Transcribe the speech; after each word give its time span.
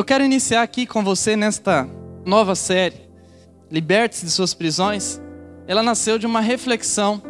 Eu 0.00 0.04
quero 0.04 0.24
iniciar 0.24 0.62
aqui 0.62 0.86
com 0.86 1.04
você 1.04 1.36
nesta 1.36 1.86
nova 2.24 2.54
série, 2.54 2.96
Liberte-se 3.70 4.24
de 4.24 4.30
suas 4.30 4.54
prisões. 4.54 5.20
Ela 5.66 5.82
nasceu 5.82 6.18
de 6.18 6.24
uma 6.24 6.40
reflexão 6.40 7.22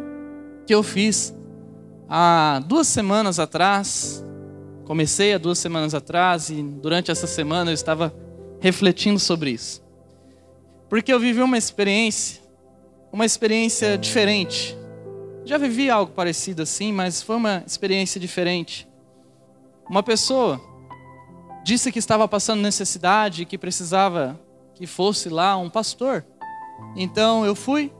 que 0.65 0.73
eu 0.73 0.81
fiz 0.81 1.35
há 2.07 2.63
duas 2.65 2.87
semanas 2.87 3.39
atrás. 3.39 4.23
Comecei 4.85 5.33
há 5.33 5.37
duas 5.37 5.59
semanas 5.59 5.93
atrás 5.93 6.49
e 6.49 6.63
durante 6.63 7.11
essa 7.11 7.27
semana 7.27 7.71
eu 7.71 7.75
estava 7.75 8.15
refletindo 8.61 9.19
sobre 9.19 9.51
isso. 9.51 9.83
Porque 10.89 11.11
eu 11.11 11.19
vivi 11.19 11.41
uma 11.41 11.57
experiência, 11.57 12.41
uma 13.11 13.25
experiência 13.25 13.97
diferente. 13.97 14.77
Já 15.43 15.57
vivi 15.57 15.89
algo 15.89 16.13
parecido 16.13 16.61
assim, 16.61 16.93
mas 16.93 17.21
foi 17.21 17.35
uma 17.35 17.65
experiência 17.67 18.17
diferente. 18.17 18.87
Uma 19.89 20.01
pessoa 20.01 20.70
disse 21.63 21.91
que 21.91 21.99
estava 21.99 22.27
passando 22.27 22.61
necessidade, 22.61 23.45
que 23.45 23.57
precisava 23.57 24.39
que 24.73 24.87
fosse 24.87 25.29
lá 25.29 25.57
um 25.57 25.69
pastor. 25.69 26.25
Então 26.95 27.45
eu 27.45 27.55
fui, 27.55 27.91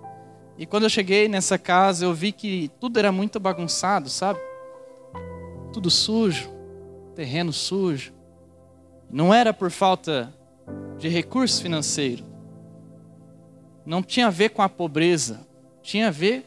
e 0.57 0.65
quando 0.65 0.83
eu 0.83 0.89
cheguei 0.89 1.27
nessa 1.27 1.57
casa, 1.57 2.05
eu 2.05 2.13
vi 2.13 2.31
que 2.31 2.69
tudo 2.79 2.97
era 2.97 3.11
muito 3.11 3.39
bagunçado, 3.39 4.09
sabe? 4.09 4.39
Tudo 5.71 5.89
sujo, 5.89 6.49
terreno 7.15 7.53
sujo. 7.53 8.13
Não 9.09 9.33
era 9.33 9.53
por 9.53 9.69
falta 9.69 10.33
de 10.97 11.07
recurso 11.07 11.61
financeiro. 11.61 12.23
Não 13.85 14.03
tinha 14.03 14.27
a 14.27 14.31
ver 14.31 14.49
com 14.49 14.61
a 14.61 14.69
pobreza, 14.69 15.45
tinha 15.81 16.07
a 16.07 16.11
ver 16.11 16.45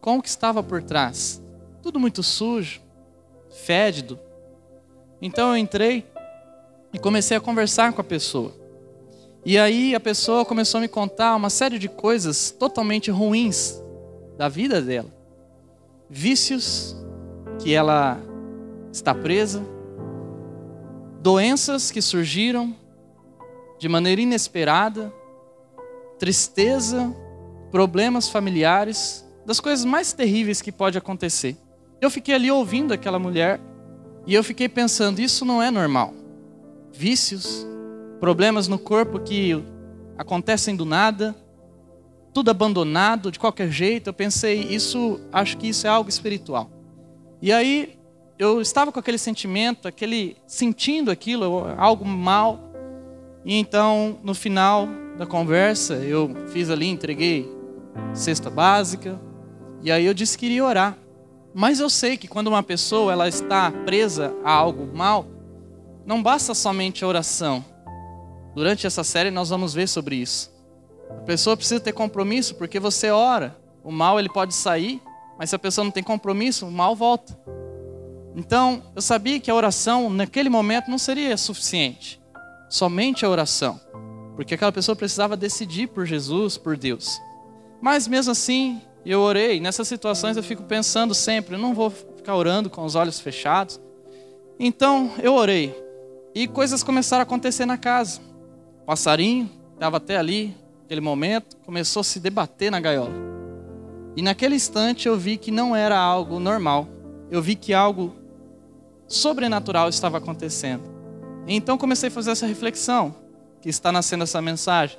com 0.00 0.18
o 0.18 0.22
que 0.22 0.28
estava 0.28 0.62
por 0.62 0.82
trás. 0.82 1.42
Tudo 1.82 2.00
muito 2.00 2.22
sujo, 2.22 2.80
fédido. 3.50 4.18
Então 5.20 5.50
eu 5.50 5.56
entrei 5.56 6.06
e 6.92 6.98
comecei 6.98 7.36
a 7.36 7.40
conversar 7.40 7.92
com 7.92 8.00
a 8.00 8.04
pessoa. 8.04 8.52
E 9.44 9.58
aí 9.58 9.94
a 9.94 10.00
pessoa 10.00 10.44
começou 10.44 10.78
a 10.78 10.80
me 10.82 10.88
contar 10.88 11.34
uma 11.36 11.50
série 11.50 11.78
de 11.78 11.88
coisas 11.88 12.50
totalmente 12.50 13.10
ruins 13.10 13.80
da 14.36 14.48
vida 14.48 14.80
dela. 14.80 15.10
Vícios 16.10 16.96
que 17.58 17.72
ela 17.72 18.20
está 18.92 19.14
presa, 19.14 19.64
doenças 21.20 21.90
que 21.90 22.00
surgiram 22.00 22.74
de 23.78 23.88
maneira 23.88 24.20
inesperada, 24.20 25.12
tristeza, 26.18 27.14
problemas 27.70 28.28
familiares, 28.28 29.24
das 29.46 29.60
coisas 29.60 29.84
mais 29.84 30.12
terríveis 30.12 30.60
que 30.60 30.72
pode 30.72 30.98
acontecer. 30.98 31.56
Eu 32.00 32.10
fiquei 32.10 32.34
ali 32.34 32.50
ouvindo 32.50 32.92
aquela 32.92 33.18
mulher 33.18 33.60
e 34.26 34.34
eu 34.34 34.44
fiquei 34.44 34.68
pensando, 34.68 35.20
isso 35.20 35.44
não 35.44 35.62
é 35.62 35.70
normal. 35.70 36.12
Vícios, 36.92 37.66
problemas 38.20 38.68
no 38.68 38.78
corpo 38.78 39.20
que 39.20 39.62
acontecem 40.16 40.74
do 40.74 40.84
nada, 40.84 41.34
tudo 42.32 42.50
abandonado 42.50 43.30
de 43.30 43.38
qualquer 43.38 43.70
jeito. 43.70 44.08
Eu 44.08 44.14
pensei, 44.14 44.60
isso, 44.60 45.20
acho 45.32 45.56
que 45.56 45.68
isso 45.68 45.86
é 45.86 45.90
algo 45.90 46.08
espiritual. 46.08 46.70
E 47.40 47.52
aí 47.52 47.98
eu 48.38 48.60
estava 48.60 48.92
com 48.92 48.98
aquele 49.00 49.18
sentimento, 49.18 49.88
aquele 49.88 50.36
sentindo 50.46 51.10
aquilo, 51.10 51.66
algo 51.76 52.04
mal. 52.04 52.60
E 53.44 53.54
então, 53.54 54.18
no 54.22 54.34
final 54.34 54.88
da 55.16 55.26
conversa, 55.26 55.94
eu 55.94 56.30
fiz 56.48 56.70
ali, 56.70 56.86
entreguei 56.86 57.48
cesta 58.14 58.48
básica, 58.48 59.20
e 59.82 59.90
aí 59.90 60.04
eu 60.04 60.14
disse 60.14 60.38
que 60.38 60.46
iria 60.46 60.64
orar. 60.64 60.96
Mas 61.54 61.80
eu 61.80 61.90
sei 61.90 62.16
que 62.16 62.28
quando 62.28 62.48
uma 62.48 62.62
pessoa 62.62 63.12
ela 63.12 63.28
está 63.28 63.70
presa 63.70 64.34
a 64.44 64.52
algo 64.52 64.86
mal, 64.96 65.26
não 66.08 66.22
basta 66.22 66.54
somente 66.54 67.04
a 67.04 67.06
oração. 67.06 67.62
Durante 68.54 68.86
essa 68.86 69.04
série 69.04 69.30
nós 69.30 69.50
vamos 69.50 69.74
ver 69.74 69.86
sobre 69.86 70.16
isso. 70.16 70.50
A 71.10 71.20
pessoa 71.24 71.54
precisa 71.54 71.78
ter 71.78 71.92
compromisso 71.92 72.54
porque 72.54 72.80
você 72.80 73.10
ora. 73.10 73.58
O 73.84 73.92
mal 73.92 74.18
ele 74.18 74.30
pode 74.30 74.54
sair, 74.54 75.02
mas 75.38 75.50
se 75.50 75.56
a 75.56 75.58
pessoa 75.58 75.84
não 75.84 75.90
tem 75.90 76.02
compromisso, 76.02 76.66
o 76.66 76.72
mal 76.72 76.96
volta. 76.96 77.38
Então, 78.34 78.82
eu 78.96 79.02
sabia 79.02 79.38
que 79.38 79.50
a 79.50 79.54
oração 79.54 80.08
naquele 80.08 80.48
momento 80.48 80.90
não 80.90 80.96
seria 80.96 81.36
suficiente. 81.36 82.18
Somente 82.70 83.26
a 83.26 83.28
oração. 83.28 83.78
Porque 84.34 84.54
aquela 84.54 84.72
pessoa 84.72 84.96
precisava 84.96 85.36
decidir 85.36 85.88
por 85.88 86.06
Jesus, 86.06 86.56
por 86.56 86.74
Deus. 86.74 87.20
Mas 87.82 88.08
mesmo 88.08 88.32
assim, 88.32 88.80
eu 89.04 89.20
orei. 89.20 89.60
Nessas 89.60 89.86
situações 89.86 90.38
eu 90.38 90.42
fico 90.42 90.62
pensando 90.62 91.14
sempre, 91.14 91.54
eu 91.54 91.58
não 91.58 91.74
vou 91.74 91.90
ficar 91.90 92.34
orando 92.34 92.70
com 92.70 92.82
os 92.82 92.94
olhos 92.94 93.20
fechados. 93.20 93.78
Então 94.58 95.12
eu 95.22 95.34
orei. 95.34 95.87
E 96.34 96.46
coisas 96.46 96.82
começaram 96.82 97.20
a 97.20 97.22
acontecer 97.22 97.66
na 97.66 97.76
casa. 97.76 98.20
O 98.82 98.86
passarinho 98.86 99.50
estava 99.74 99.96
até 99.96 100.16
ali, 100.16 100.56
naquele 100.82 101.00
momento, 101.00 101.56
começou 101.58 102.00
a 102.00 102.04
se 102.04 102.20
debater 102.20 102.70
na 102.70 102.80
gaiola. 102.80 103.14
E 104.16 104.22
naquele 104.22 104.54
instante 104.54 105.06
eu 105.06 105.16
vi 105.16 105.36
que 105.36 105.50
não 105.50 105.74
era 105.74 105.98
algo 105.98 106.40
normal. 106.40 106.88
Eu 107.30 107.40
vi 107.40 107.54
que 107.54 107.72
algo 107.72 108.14
sobrenatural 109.06 109.88
estava 109.88 110.18
acontecendo. 110.18 110.82
Então 111.46 111.78
comecei 111.78 112.08
a 112.08 112.12
fazer 112.12 112.32
essa 112.32 112.46
reflexão, 112.46 113.14
que 113.60 113.68
está 113.68 113.90
nascendo 113.90 114.24
essa 114.24 114.42
mensagem. 114.42 114.98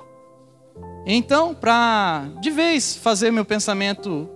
Então, 1.06 1.54
para 1.54 2.28
de 2.40 2.50
vez 2.50 2.96
fazer 2.96 3.30
meu 3.30 3.44
pensamento 3.44 4.28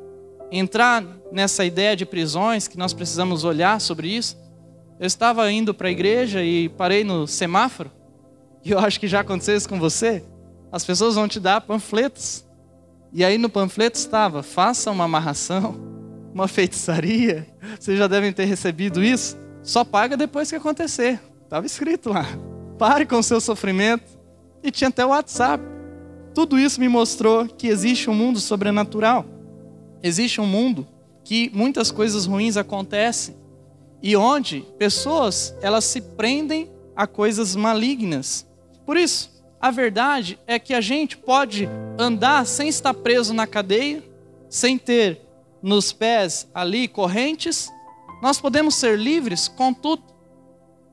entrar 0.50 1.04
nessa 1.32 1.64
ideia 1.64 1.96
de 1.96 2.06
prisões, 2.06 2.68
que 2.68 2.78
nós 2.78 2.92
precisamos 2.92 3.44
olhar 3.44 3.80
sobre 3.80 4.08
isso, 4.08 4.36
eu 4.98 5.06
estava 5.06 5.50
indo 5.50 5.74
para 5.74 5.88
a 5.88 5.90
igreja 5.90 6.42
e 6.42 6.68
parei 6.68 7.04
no 7.04 7.26
semáforo, 7.26 7.90
e 8.64 8.70
eu 8.70 8.78
acho 8.78 8.98
que 8.98 9.06
já 9.06 9.20
aconteceu 9.20 9.56
isso 9.56 9.68
com 9.68 9.78
você. 9.78 10.24
As 10.72 10.84
pessoas 10.84 11.14
vão 11.14 11.28
te 11.28 11.38
dar 11.38 11.60
panfletos. 11.60 12.44
E 13.12 13.24
aí 13.24 13.36
no 13.36 13.50
panfleto 13.50 13.98
estava: 13.98 14.42
faça 14.42 14.90
uma 14.90 15.04
amarração, 15.04 15.76
uma 16.32 16.48
feitiçaria. 16.48 17.46
Vocês 17.78 17.98
já 17.98 18.06
devem 18.06 18.32
ter 18.32 18.46
recebido 18.46 19.02
isso. 19.02 19.36
Só 19.62 19.84
paga 19.84 20.16
depois 20.16 20.48
que 20.48 20.56
acontecer. 20.56 21.20
Estava 21.42 21.66
escrito 21.66 22.10
lá. 22.10 22.26
Pare 22.78 23.04
com 23.04 23.18
o 23.18 23.22
seu 23.22 23.40
sofrimento. 23.40 24.18
E 24.62 24.70
tinha 24.70 24.88
até 24.88 25.04
o 25.04 25.10
WhatsApp. 25.10 25.62
Tudo 26.34 26.58
isso 26.58 26.80
me 26.80 26.88
mostrou 26.88 27.46
que 27.46 27.68
existe 27.68 28.08
um 28.08 28.14
mundo 28.14 28.40
sobrenatural. 28.40 29.26
Existe 30.02 30.40
um 30.40 30.46
mundo 30.46 30.86
que 31.22 31.50
muitas 31.54 31.90
coisas 31.90 32.26
ruins 32.26 32.56
acontecem 32.56 33.36
e 34.04 34.14
onde 34.14 34.60
pessoas 34.76 35.56
elas 35.62 35.82
se 35.86 35.98
prendem 35.98 36.70
a 36.94 37.06
coisas 37.06 37.56
malignas. 37.56 38.46
Por 38.84 38.98
isso, 38.98 39.42
a 39.58 39.70
verdade 39.70 40.38
é 40.46 40.58
que 40.58 40.74
a 40.74 40.80
gente 40.82 41.16
pode 41.16 41.66
andar 41.98 42.46
sem 42.46 42.68
estar 42.68 42.92
preso 42.92 43.32
na 43.32 43.46
cadeia, 43.46 44.04
sem 44.46 44.76
ter 44.76 45.22
nos 45.62 45.90
pés 45.90 46.46
ali 46.54 46.86
correntes. 46.86 47.72
Nós 48.22 48.38
podemos 48.38 48.74
ser 48.74 48.98
livres, 48.98 49.48
contudo, 49.48 50.02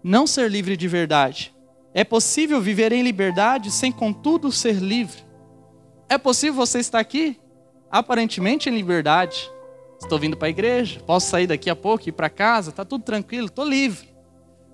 não 0.01 0.25
ser 0.25 0.49
livre 0.49 0.77
de 0.77 0.87
verdade. 0.87 1.53
É 1.93 2.05
possível 2.05 2.61
viver 2.61 2.93
em 2.93 3.03
liberdade 3.03 3.71
sem, 3.71 3.91
contudo, 3.91 4.53
ser 4.53 4.75
livre. 4.75 5.21
É 6.07 6.17
possível 6.17 6.53
você 6.53 6.79
estar 6.79 6.99
aqui, 6.99 7.37
aparentemente 7.91 8.69
em 8.69 8.73
liberdade. 8.73 9.51
Estou 10.01 10.17
vindo 10.17 10.35
para 10.35 10.47
a 10.47 10.49
igreja, 10.49 10.99
posso 11.01 11.29
sair 11.29 11.45
daqui 11.45 11.69
a 11.69 11.75
pouco 11.75 12.03
e 12.05 12.09
ir 12.09 12.11
para 12.11 12.29
casa, 12.29 12.71
está 12.71 12.83
tudo 12.83 13.03
tranquilo, 13.03 13.45
estou 13.45 13.63
livre. 13.63 14.09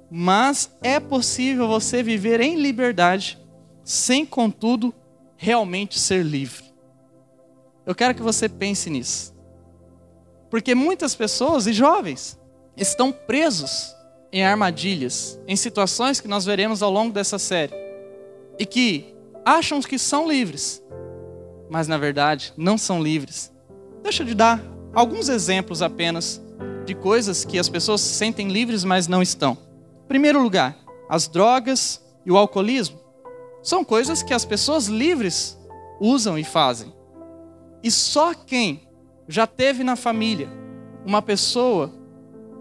Mas 0.10 0.72
é 0.82 1.02
possível 1.02 1.68
você 1.68 2.02
viver 2.02 2.40
em 2.40 2.56
liberdade, 2.56 3.38
sem, 3.84 4.26
contudo, 4.26 4.94
realmente 5.36 6.00
ser 6.00 6.24
livre. 6.24 6.64
Eu 7.86 7.94
quero 7.94 8.16
que 8.16 8.22
você 8.22 8.48
pense 8.48 8.90
nisso. 8.90 9.36
Porque 10.50 10.74
muitas 10.74 11.14
pessoas 11.14 11.68
e 11.68 11.74
jovens 11.74 12.40
estão 12.76 13.12
presos 13.12 13.94
em 14.32 14.46
armadilhas, 14.46 15.38
em 15.46 15.58
situações 15.58 16.22
que 16.22 16.28
nós 16.28 16.46
veremos 16.46 16.82
ao 16.82 16.90
longo 16.90 17.14
dessa 17.14 17.38
série, 17.38 17.74
e 18.58 18.66
que 18.66 19.14
acham 19.46 19.82
que 19.82 20.00
são 20.00 20.28
livres, 20.28 20.82
mas 21.70 21.88
na 21.88 21.98
verdade 21.98 22.54
não 22.56 22.78
são 22.78 23.04
livres. 23.04 23.52
Deixa 24.02 24.26
te 24.26 24.34
dar 24.34 24.77
alguns 24.94 25.30
exemplos 25.30 25.82
apenas 25.82 26.42
de 26.86 26.96
coisas 26.96 27.44
que 27.44 27.60
as 27.60 27.70
pessoas 27.70 28.02
se 28.02 28.16
sentem 28.16 28.50
livres, 28.50 28.84
mas 28.84 29.08
não 29.08 29.22
estão. 29.22 29.58
Em 30.06 30.08
primeiro 30.08 30.42
lugar, 30.42 30.78
as 31.10 31.28
drogas 31.28 32.02
e 32.26 32.32
o 32.32 32.38
alcoolismo 32.38 33.00
são 33.62 33.84
coisas 33.84 34.24
que 34.24 34.34
as 34.34 34.46
pessoas 34.46 34.88
livres 34.88 35.58
usam 36.00 36.38
e 36.38 36.44
fazem. 36.44 36.94
E 37.84 37.92
só 37.92 38.34
quem 38.34 38.88
já 39.28 39.46
teve 39.46 39.84
na 39.84 39.96
família 39.96 40.50
uma 41.06 41.22
pessoa 41.22 41.92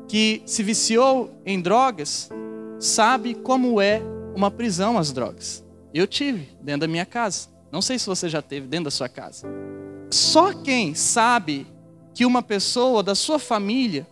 que 0.08 0.42
se 0.46 0.62
viciou 0.62 1.30
em 1.44 1.60
drogas 1.60 2.30
sabe 2.78 3.34
como 3.34 3.80
é 3.80 4.02
uma 4.34 4.50
prisão 4.50 4.98
às 4.98 5.12
drogas. 5.12 5.64
Eu 5.94 6.06
tive 6.06 6.48
dentro 6.60 6.82
da 6.82 6.88
minha 6.88 7.06
casa. 7.06 7.48
Não 7.72 7.80
sei 7.80 7.98
se 7.98 8.06
você 8.06 8.28
já 8.28 8.42
teve 8.42 8.66
dentro 8.66 8.84
da 8.84 8.90
sua 8.90 9.08
casa. 9.08 9.46
Só 10.10 10.52
quem 10.52 10.94
sabe 10.94 11.66
que 12.16 12.24
uma 12.24 12.42
pessoa 12.42 13.02
da 13.02 13.14
sua 13.14 13.38
família 13.38 14.06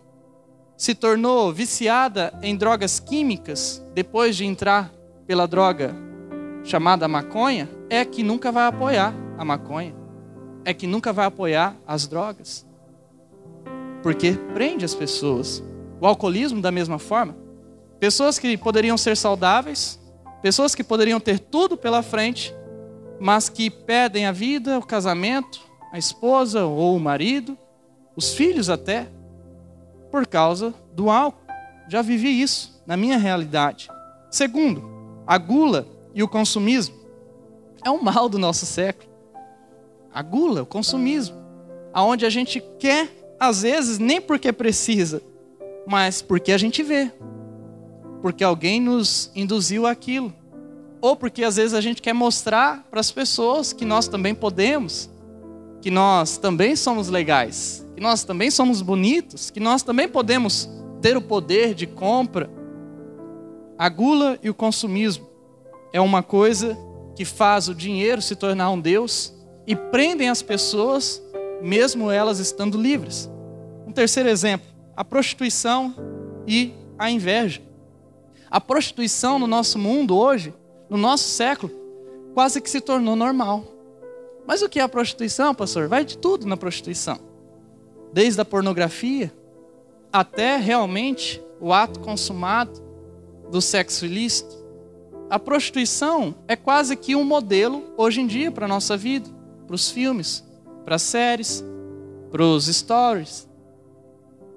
se 0.77 0.93
tornou 0.93 1.51
viciada 1.51 2.37
em 2.43 2.55
drogas 2.55 2.99
químicas 2.99 3.83
depois 3.95 4.35
de 4.35 4.45
entrar 4.45 4.93
pela 5.25 5.47
droga 5.47 5.95
chamada 6.63 7.07
maconha 7.07 7.67
é 7.89 8.05
que 8.05 8.21
nunca 8.21 8.51
vai 8.51 8.67
apoiar 8.67 9.11
a 9.39 9.43
maconha, 9.43 9.95
é 10.63 10.71
que 10.71 10.85
nunca 10.85 11.11
vai 11.11 11.25
apoiar 11.25 11.75
as 11.87 12.05
drogas, 12.05 12.63
porque 14.03 14.33
prende 14.53 14.85
as 14.85 14.93
pessoas. 14.93 15.63
O 15.99 16.05
alcoolismo, 16.05 16.61
da 16.61 16.71
mesma 16.71 16.99
forma, 16.99 17.35
pessoas 17.99 18.37
que 18.37 18.55
poderiam 18.55 18.99
ser 18.99 19.17
saudáveis, 19.17 19.99
pessoas 20.43 20.75
que 20.75 20.83
poderiam 20.83 21.19
ter 21.19 21.39
tudo 21.39 21.75
pela 21.75 22.03
frente, 22.03 22.53
mas 23.19 23.49
que 23.49 23.67
perdem 23.67 24.27
a 24.27 24.31
vida, 24.31 24.77
o 24.77 24.85
casamento, 24.85 25.59
a 25.91 25.97
esposa 25.97 26.65
ou 26.65 26.95
o 26.95 26.99
marido, 26.99 27.57
os 28.15 28.33
filhos 28.33 28.69
até, 28.69 29.07
por 30.11 30.25
causa 30.25 30.73
do 30.93 31.09
álcool. 31.09 31.45
Já 31.87 32.01
vivi 32.01 32.41
isso 32.41 32.81
na 32.85 32.95
minha 32.95 33.17
realidade. 33.17 33.89
Segundo, 34.29 34.83
a 35.27 35.37
gula 35.37 35.87
e 36.13 36.23
o 36.23 36.27
consumismo 36.27 36.95
é 37.83 37.89
um 37.89 38.01
mal 38.01 38.27
do 38.27 38.39
nosso 38.39 38.65
século. 38.65 39.09
A 40.13 40.21
gula, 40.21 40.63
o 40.63 40.65
consumismo, 40.65 41.35
aonde 41.93 42.25
a 42.25 42.29
gente 42.29 42.63
quer, 42.79 43.09
às 43.39 43.61
vezes, 43.61 43.99
nem 43.99 44.19
porque 44.19 44.51
precisa, 44.51 45.21
mas 45.85 46.21
porque 46.21 46.51
a 46.51 46.57
gente 46.57 46.81
vê. 46.81 47.11
Porque 48.21 48.43
alguém 48.43 48.79
nos 48.81 49.29
induziu 49.35 49.85
aquilo. 49.85 50.33
Ou 51.01 51.15
porque 51.15 51.43
às 51.43 51.57
vezes 51.57 51.73
a 51.73 51.81
gente 51.81 52.01
quer 52.01 52.13
mostrar 52.13 52.87
para 52.89 52.99
as 52.99 53.11
pessoas 53.11 53.71
que 53.71 53.85
nós 53.85 54.07
também 54.07 54.33
podemos, 54.33 55.09
que 55.81 55.91
nós 55.91 56.37
também 56.37 56.75
somos 56.75 57.09
legais, 57.09 57.84
que 57.95 58.01
nós 58.01 58.23
também 58.25 58.51
somos 58.51 58.81
bonitos, 58.81 59.49
que 59.49 59.59
nós 59.59 59.81
também 59.81 60.07
podemos 60.07 60.69
ter 61.01 61.15
o 61.15 61.21
poder 61.21 61.73
de 61.73 61.87
compra. 61.87 62.49
A 63.77 63.87
gula 63.87 64.37
e 64.43 64.49
o 64.49 64.53
consumismo 64.53 65.27
é 65.93 66.01
uma 66.01 66.21
coisa 66.21 66.77
que 67.15 67.23
faz 67.23 67.69
o 67.69 67.73
dinheiro 67.73 68.21
se 68.21 68.35
tornar 68.35 68.69
um 68.69 68.79
Deus 68.79 69.33
e 69.65 69.75
prendem 69.75 70.29
as 70.29 70.41
pessoas, 70.41 71.23
mesmo 71.61 72.11
elas 72.11 72.39
estando 72.39 72.79
livres. 72.79 73.29
Um 73.87 73.93
terceiro 73.93 74.27
exemplo: 74.27 74.67
a 74.95 75.05
prostituição 75.05 75.95
e 76.45 76.73
a 76.99 77.09
inveja. 77.09 77.61
A 78.51 78.59
prostituição 78.59 79.39
no 79.39 79.47
nosso 79.47 79.79
mundo 79.79 80.17
hoje, 80.17 80.53
no 80.89 80.97
nosso 80.97 81.29
século, 81.29 81.71
quase 82.33 82.59
que 82.61 82.69
se 82.69 82.81
tornou 82.81 83.15
normal. 83.15 83.63
Mas 84.45 84.61
o 84.61 84.69
que 84.69 84.79
é 84.79 84.83
a 84.83 84.89
prostituição, 84.89 85.55
pastor? 85.55 85.87
Vai 85.87 86.03
de 86.03 86.17
tudo 86.17 86.45
na 86.45 86.57
prostituição. 86.57 87.34
Desde 88.15 88.39
a 88.39 88.45
pornografia 88.45 89.29
até 90.09 90.55
realmente 90.55 91.43
o 91.59 91.73
ato 91.73 91.99
consumado 91.99 92.81
do 93.51 93.61
sexo 93.61 94.05
ilícito. 94.05 94.55
A 95.29 95.37
prostituição 95.37 96.33
é 96.47 96.55
quase 96.55 96.95
que 96.95 97.13
um 97.13 97.25
modelo 97.25 97.93
hoje 97.97 98.21
em 98.21 98.25
dia 98.25 98.49
para 98.49 98.63
a 98.63 98.69
nossa 98.69 98.95
vida, 98.95 99.29
para 99.67 99.75
os 99.75 99.91
filmes, 99.91 100.45
para 100.85 100.95
as 100.95 101.01
séries, 101.01 101.61
para 102.31 102.41
os 102.41 102.67
stories. 102.67 103.49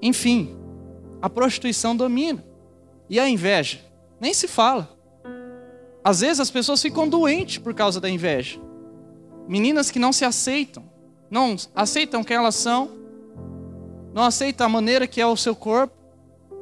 Enfim, 0.00 0.56
a 1.20 1.28
prostituição 1.28 1.96
domina. 1.96 2.44
E 3.10 3.18
a 3.18 3.28
inveja? 3.28 3.80
Nem 4.20 4.32
se 4.32 4.46
fala. 4.46 4.88
Às 6.04 6.20
vezes 6.20 6.38
as 6.38 6.50
pessoas 6.52 6.80
ficam 6.80 7.08
doentes 7.08 7.58
por 7.58 7.74
causa 7.74 8.00
da 8.00 8.08
inveja. 8.08 8.60
Meninas 9.48 9.90
que 9.90 9.98
não 9.98 10.12
se 10.12 10.24
aceitam, 10.24 10.84
não 11.28 11.56
aceitam 11.74 12.22
quem 12.22 12.36
elas 12.36 12.54
são, 12.54 12.97
não 14.12 14.22
aceita 14.22 14.64
a 14.64 14.68
maneira 14.68 15.06
que 15.06 15.20
é 15.20 15.26
o 15.26 15.36
seu 15.36 15.54
corpo, 15.54 15.94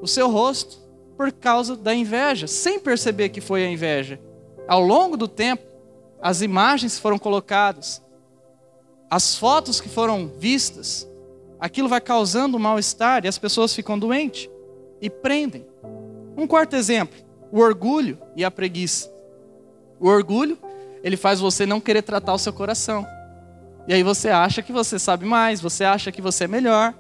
o 0.01 0.07
seu 0.07 0.31
rosto, 0.31 0.79
por 1.17 1.33
causa 1.33 1.75
da 1.75 1.95
inveja, 1.95 2.47
sem 2.47 2.79
perceber 2.79 3.31
que 3.31 3.41
foi 3.41 3.65
a 3.65 3.71
inveja. 3.71 4.21
Ao 4.69 4.81
longo 4.81 5.17
do 5.17 5.27
tempo, 5.27 5.65
as 6.21 6.43
imagens 6.43 6.99
foram 6.99 7.19
colocadas, 7.19 8.03
as 9.11 9.37
fotos 9.37 9.81
que 9.81 9.89
foram 9.89 10.29
vistas, 10.39 11.09
aquilo 11.61 11.89
vai 11.89 12.01
causando 12.01 12.59
mal-estar 12.59 13.25
e 13.25 13.29
as 13.29 13.39
pessoas 13.39 13.75
ficam 13.75 13.99
doentes 13.99 14.51
e 15.01 15.09
prendem. 15.09 15.67
Um 16.37 16.47
quarto 16.47 16.75
exemplo, 16.75 17.19
o 17.51 17.61
orgulho 17.61 18.19
e 18.35 18.45
a 18.45 18.51
preguiça. 18.51 19.11
O 19.99 20.09
orgulho, 20.09 20.59
ele 21.03 21.17
faz 21.17 21.41
você 21.41 21.65
não 21.65 21.81
querer 21.81 22.03
tratar 22.03 22.35
o 22.35 22.39
seu 22.39 22.53
coração. 22.53 23.07
E 23.89 23.95
aí 23.95 24.03
você 24.03 24.29
acha 24.29 24.63
que 24.63 24.73
você 24.73 24.99
sabe 24.99 25.25
mais, 25.25 25.61
você 25.61 25.85
acha 25.85 26.11
que 26.11 26.21
você 26.21 26.45
é 26.45 26.49
melhor, 26.49 26.93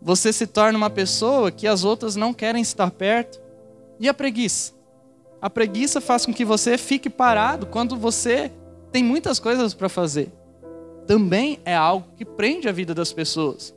você 0.00 0.32
se 0.32 0.46
torna 0.46 0.78
uma 0.78 0.90
pessoa 0.90 1.50
que 1.50 1.66
as 1.66 1.84
outras 1.84 2.16
não 2.16 2.32
querem 2.32 2.62
estar 2.62 2.90
perto. 2.90 3.40
E 3.98 4.08
a 4.08 4.14
preguiça? 4.14 4.72
A 5.40 5.50
preguiça 5.50 6.00
faz 6.00 6.26
com 6.26 6.32
que 6.32 6.44
você 6.44 6.78
fique 6.78 7.10
parado 7.10 7.66
quando 7.66 7.96
você 7.96 8.50
tem 8.90 9.02
muitas 9.02 9.38
coisas 9.38 9.74
para 9.74 9.88
fazer. 9.88 10.32
Também 11.06 11.60
é 11.64 11.74
algo 11.74 12.06
que 12.16 12.24
prende 12.24 12.68
a 12.68 12.72
vida 12.72 12.94
das 12.94 13.12
pessoas. 13.12 13.74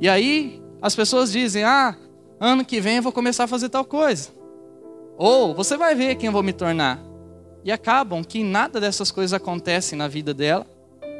E 0.00 0.08
aí 0.08 0.62
as 0.80 0.94
pessoas 0.96 1.30
dizem: 1.32 1.64
"Ah, 1.64 1.96
ano 2.40 2.64
que 2.64 2.80
vem 2.80 2.96
eu 2.96 3.02
vou 3.02 3.12
começar 3.12 3.44
a 3.44 3.48
fazer 3.48 3.68
tal 3.68 3.84
coisa". 3.84 4.30
Ou 5.16 5.54
você 5.54 5.76
vai 5.76 5.94
ver 5.94 6.16
quem 6.16 6.26
eu 6.26 6.32
vou 6.32 6.42
me 6.42 6.52
tornar. 6.52 7.00
E 7.64 7.72
acabam 7.72 8.22
que 8.22 8.44
nada 8.44 8.80
dessas 8.80 9.10
coisas 9.10 9.32
acontecem 9.32 9.98
na 9.98 10.06
vida 10.06 10.32
dela, 10.32 10.66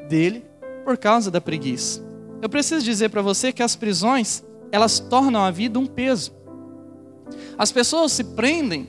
dele, 0.09 0.45
por 0.85 0.97
causa 0.97 1.31
da 1.31 1.41
preguiça. 1.41 2.05
Eu 2.43 2.49
preciso 2.49 2.85
dizer 2.85 3.09
para 3.09 3.23
você 3.23 3.53
que 3.53 3.63
as 3.63 3.75
prisões, 3.75 4.45
elas 4.71 4.99
tornam 4.99 5.43
a 5.43 5.51
vida 5.51 5.79
um 5.79 5.87
peso. 5.87 6.33
As 7.59 7.73
pessoas 7.73 8.13
se 8.13 8.23
prendem 8.23 8.89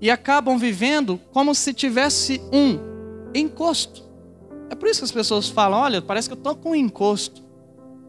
e 0.00 0.10
acabam 0.10 0.56
vivendo 0.56 1.20
como 1.32 1.54
se 1.54 1.72
tivesse 1.72 2.40
um 2.52 2.78
encosto. 3.34 4.04
É 4.70 4.74
por 4.74 4.88
isso 4.88 5.00
que 5.00 5.04
as 5.04 5.12
pessoas 5.12 5.48
falam: 5.48 5.78
olha, 5.78 6.00
parece 6.00 6.28
que 6.28 6.34
eu 6.34 6.38
estou 6.38 6.54
com 6.54 6.70
um 6.70 6.74
encosto. 6.74 7.42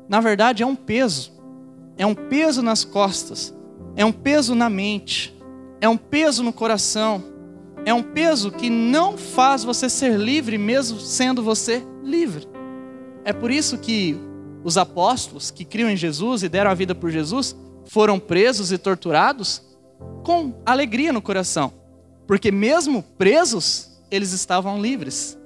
Na 0.07 0.19
verdade, 0.19 0.63
é 0.63 0.65
um 0.65 0.75
peso. 0.75 1.33
É 1.97 2.05
um 2.05 2.15
peso 2.15 2.61
nas 2.61 2.83
costas. 2.83 3.53
É 3.95 4.05
um 4.05 4.11
peso 4.11 4.53
na 4.53 4.69
mente. 4.69 5.35
É 5.81 5.89
um 5.89 5.97
peso 5.97 6.43
no 6.43 6.53
coração. 6.53 7.23
É 7.85 7.93
um 7.93 8.03
peso 8.03 8.51
que 8.51 8.69
não 8.69 9.17
faz 9.17 9.63
você 9.63 9.89
ser 9.89 10.17
livre, 10.17 10.57
mesmo 10.57 10.99
sendo 10.99 11.43
você 11.43 11.83
livre. 12.03 12.47
É 13.23 13.31
por 13.31 13.51
isso 13.51 13.77
que 13.77 14.19
os 14.66 14.80
apóstolos 14.80 15.52
que 15.52 15.64
criam 15.64 15.92
em 15.92 15.95
Jesus 15.95 16.42
e 16.42 16.50
deram 16.50 16.72
a 16.72 16.74
vida 16.74 16.95
por 16.95 17.12
Jesus 17.12 17.56
foram 17.86 18.19
presos 18.19 18.72
e 18.72 18.80
torturados 18.80 19.62
com 20.24 20.56
alegria 20.66 21.14
no 21.14 21.22
coração, 21.22 21.72
porque 22.26 22.52
mesmo 22.52 23.04
presos, 23.16 23.92
eles 24.10 24.31
estavam 24.31 24.81
livres. 24.81 25.38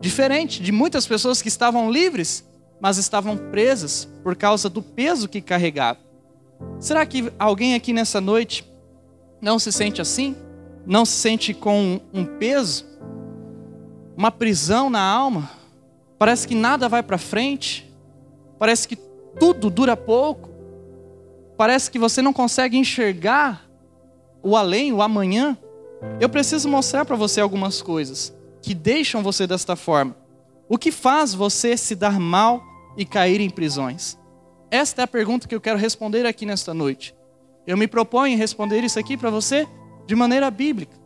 Diferente 0.00 0.62
de 0.62 0.70
muitas 0.70 1.08
pessoas 1.08 1.42
que 1.42 1.48
estavam 1.48 1.90
livres, 1.90 2.44
mas 2.80 2.98
estavam 2.98 3.36
presas 3.36 4.08
por 4.22 4.36
causa 4.36 4.68
do 4.68 4.80
peso 4.80 5.28
que 5.28 5.40
carregavam. 5.40 6.00
Será 6.78 7.04
que 7.04 7.32
alguém 7.36 7.74
aqui 7.74 7.92
nessa 7.92 8.20
noite 8.20 8.64
não 9.40 9.58
se 9.58 9.72
sente 9.72 10.00
assim? 10.00 10.36
Não 10.86 11.04
se 11.04 11.14
sente 11.14 11.52
com 11.52 12.00
um 12.12 12.24
peso? 12.24 12.84
Uma 14.16 14.30
prisão 14.30 14.88
na 14.88 15.02
alma? 15.02 15.50
Parece 16.16 16.46
que 16.46 16.54
nada 16.54 16.88
vai 16.88 17.02
para 17.02 17.18
frente? 17.18 17.92
Parece 18.58 18.88
que 18.88 18.96
tudo 19.38 19.70
dura 19.70 19.96
pouco. 19.96 20.50
Parece 21.56 21.90
que 21.90 21.98
você 21.98 22.20
não 22.20 22.32
consegue 22.32 22.76
enxergar 22.76 23.68
o 24.42 24.56
além, 24.56 24.92
o 24.92 25.02
amanhã. 25.02 25.56
Eu 26.20 26.28
preciso 26.28 26.68
mostrar 26.68 27.04
para 27.04 27.16
você 27.16 27.40
algumas 27.40 27.80
coisas 27.80 28.34
que 28.60 28.74
deixam 28.74 29.22
você 29.22 29.46
desta 29.46 29.76
forma. 29.76 30.16
O 30.68 30.78
que 30.78 30.90
faz 30.90 31.34
você 31.34 31.76
se 31.76 31.94
dar 31.94 32.18
mal 32.18 32.62
e 32.96 33.04
cair 33.04 33.40
em 33.40 33.50
prisões? 33.50 34.18
Esta 34.70 35.02
é 35.02 35.04
a 35.04 35.08
pergunta 35.08 35.46
que 35.46 35.54
eu 35.54 35.60
quero 35.60 35.78
responder 35.78 36.26
aqui 36.26 36.44
nesta 36.46 36.74
noite. 36.74 37.14
Eu 37.66 37.76
me 37.76 37.86
proponho 37.86 38.36
responder 38.36 38.82
isso 38.82 38.98
aqui 38.98 39.16
para 39.16 39.30
você 39.30 39.68
de 40.06 40.14
maneira 40.14 40.50
bíblica. 40.50 40.96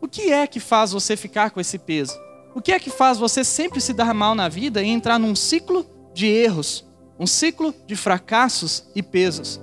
O 0.00 0.08
que 0.08 0.32
é 0.32 0.46
que 0.46 0.60
faz 0.60 0.92
você 0.92 1.16
ficar 1.16 1.50
com 1.50 1.60
esse 1.60 1.78
peso? 1.78 2.18
O 2.54 2.60
que 2.60 2.72
é 2.72 2.78
que 2.78 2.90
faz 2.90 3.18
você 3.18 3.44
sempre 3.44 3.80
se 3.80 3.92
dar 3.92 4.14
mal 4.14 4.34
na 4.34 4.48
vida 4.48 4.82
e 4.82 4.88
entrar 4.88 5.18
num 5.18 5.36
ciclo 5.36 5.84
de 6.20 6.26
erros, 6.26 6.84
um 7.18 7.26
ciclo 7.26 7.74
de 7.86 7.96
fracassos 7.96 8.84
e 8.94 9.02
pesos. 9.02 9.58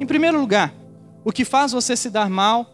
Em 0.00 0.06
primeiro 0.06 0.40
lugar, 0.40 0.74
o 1.24 1.30
que 1.30 1.44
faz 1.44 1.70
você 1.70 1.96
se 1.96 2.10
dar 2.10 2.28
mal 2.28 2.66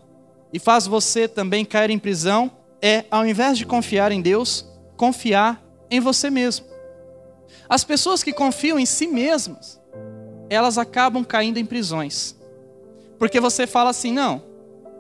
e 0.51 0.59
faz 0.59 0.87
você 0.87 1.29
também 1.29 1.63
cair 1.63 1.91
em 1.91 1.99
prisão 1.99 2.51
é, 2.81 3.05
ao 3.11 3.27
invés 3.27 3.59
de 3.59 3.67
confiar 3.67 4.13
em 4.13 4.23
Deus, 4.23 4.67
confiar 4.97 5.63
em 5.91 6.01
você 6.01 6.31
mesmo. 6.31 6.65
As 7.69 7.85
pessoas 7.85 8.23
que 8.23 8.33
confiam 8.33 8.79
em 8.79 8.87
si 8.87 9.07
mesmas, 9.07 9.79
elas 10.49 10.79
acabam 10.79 11.23
caindo 11.23 11.59
em 11.59 11.67
prisões. 11.67 12.35
Porque 13.19 13.41
você 13.41 13.67
fala 13.67 13.91
assim: 13.91 14.11
não, 14.11 14.43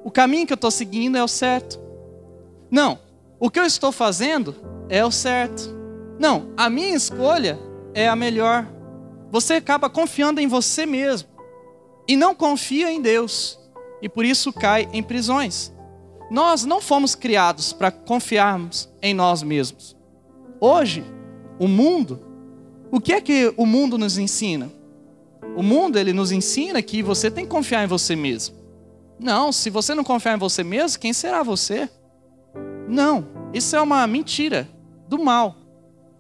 o 0.04 0.10
caminho 0.10 0.46
que 0.46 0.52
eu 0.52 0.56
estou 0.56 0.70
seguindo 0.70 1.16
é 1.16 1.24
o 1.24 1.28
certo. 1.28 1.80
Não, 2.70 2.98
o 3.40 3.48
que 3.48 3.58
eu 3.58 3.64
estou 3.64 3.90
fazendo 3.90 4.54
é 4.90 5.02
o 5.02 5.10
certo. 5.10 5.74
Não, 6.18 6.52
a 6.58 6.68
minha 6.68 6.94
escolha 6.94 7.58
é 7.94 8.08
a 8.08 8.16
melhor. 8.16 8.66
Você 9.30 9.54
acaba 9.54 9.90
confiando 9.90 10.40
em 10.40 10.46
você 10.46 10.86
mesmo 10.86 11.28
e 12.06 12.16
não 12.16 12.34
confia 12.34 12.90
em 12.90 13.02
Deus, 13.02 13.58
e 14.00 14.08
por 14.08 14.24
isso 14.24 14.52
cai 14.52 14.88
em 14.92 15.02
prisões. 15.02 15.72
nós 16.30 16.64
não 16.64 16.80
fomos 16.80 17.14
criados 17.14 17.72
para 17.72 17.90
confiarmos 17.90 18.88
em 19.00 19.14
nós 19.14 19.42
mesmos. 19.42 19.96
Hoje, 20.60 21.04
o 21.58 21.66
mundo, 21.66 22.20
o 22.90 23.00
que 23.00 23.12
é 23.12 23.20
que 23.20 23.52
o 23.56 23.64
mundo 23.64 23.96
nos 23.96 24.18
ensina? 24.18 24.70
O 25.56 25.62
mundo 25.62 25.98
ele 25.98 26.12
nos 26.12 26.30
ensina 26.30 26.82
que 26.82 27.02
você 27.02 27.30
tem 27.30 27.44
que 27.44 27.50
confiar 27.50 27.82
em 27.84 27.86
você 27.86 28.14
mesmo. 28.14 28.56
Não, 29.18 29.50
se 29.50 29.70
você 29.70 29.94
não 29.94 30.04
confiar 30.04 30.36
em 30.36 30.38
você 30.38 30.62
mesmo, 30.62 31.00
quem 31.00 31.12
será 31.12 31.42
você? 31.42 31.88
Não, 32.86 33.26
isso 33.52 33.74
é 33.74 33.80
uma 33.80 34.06
mentira 34.06 34.68
do 35.08 35.18
mal. 35.18 35.56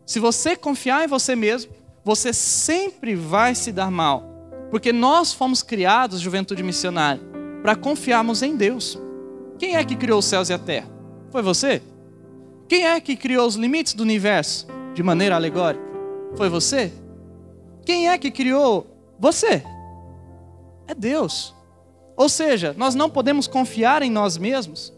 Se 0.08 0.18
você 0.18 0.56
confiar 0.56 1.04
em 1.04 1.06
você 1.06 1.36
mesmo, 1.36 1.70
você 2.02 2.32
sempre 2.32 3.14
vai 3.14 3.54
se 3.54 3.70
dar 3.70 3.90
mal. 3.90 4.24
Porque 4.70 4.90
nós 4.90 5.34
fomos 5.34 5.62
criados, 5.62 6.18
juventude 6.18 6.62
missionária, 6.62 7.20
para 7.60 7.76
confiarmos 7.76 8.42
em 8.42 8.56
Deus. 8.56 8.98
Quem 9.58 9.76
é 9.76 9.84
que 9.84 9.94
criou 9.94 10.20
os 10.20 10.24
céus 10.24 10.48
e 10.48 10.54
a 10.54 10.58
terra? 10.58 10.88
Foi 11.30 11.42
você? 11.42 11.82
Quem 12.66 12.86
é 12.86 12.98
que 13.02 13.16
criou 13.16 13.46
os 13.46 13.54
limites 13.56 13.92
do 13.92 14.02
universo 14.02 14.66
de 14.94 15.02
maneira 15.02 15.34
alegórica? 15.34 15.84
Foi 16.36 16.48
você? 16.48 16.90
Quem 17.84 18.08
é 18.08 18.16
que 18.16 18.30
criou 18.30 18.86
você? 19.18 19.62
É 20.86 20.94
Deus. 20.94 21.54
Ou 22.16 22.30
seja, 22.30 22.74
nós 22.78 22.94
não 22.94 23.10
podemos 23.10 23.46
confiar 23.46 24.02
em 24.02 24.10
nós 24.10 24.38
mesmos, 24.38 24.90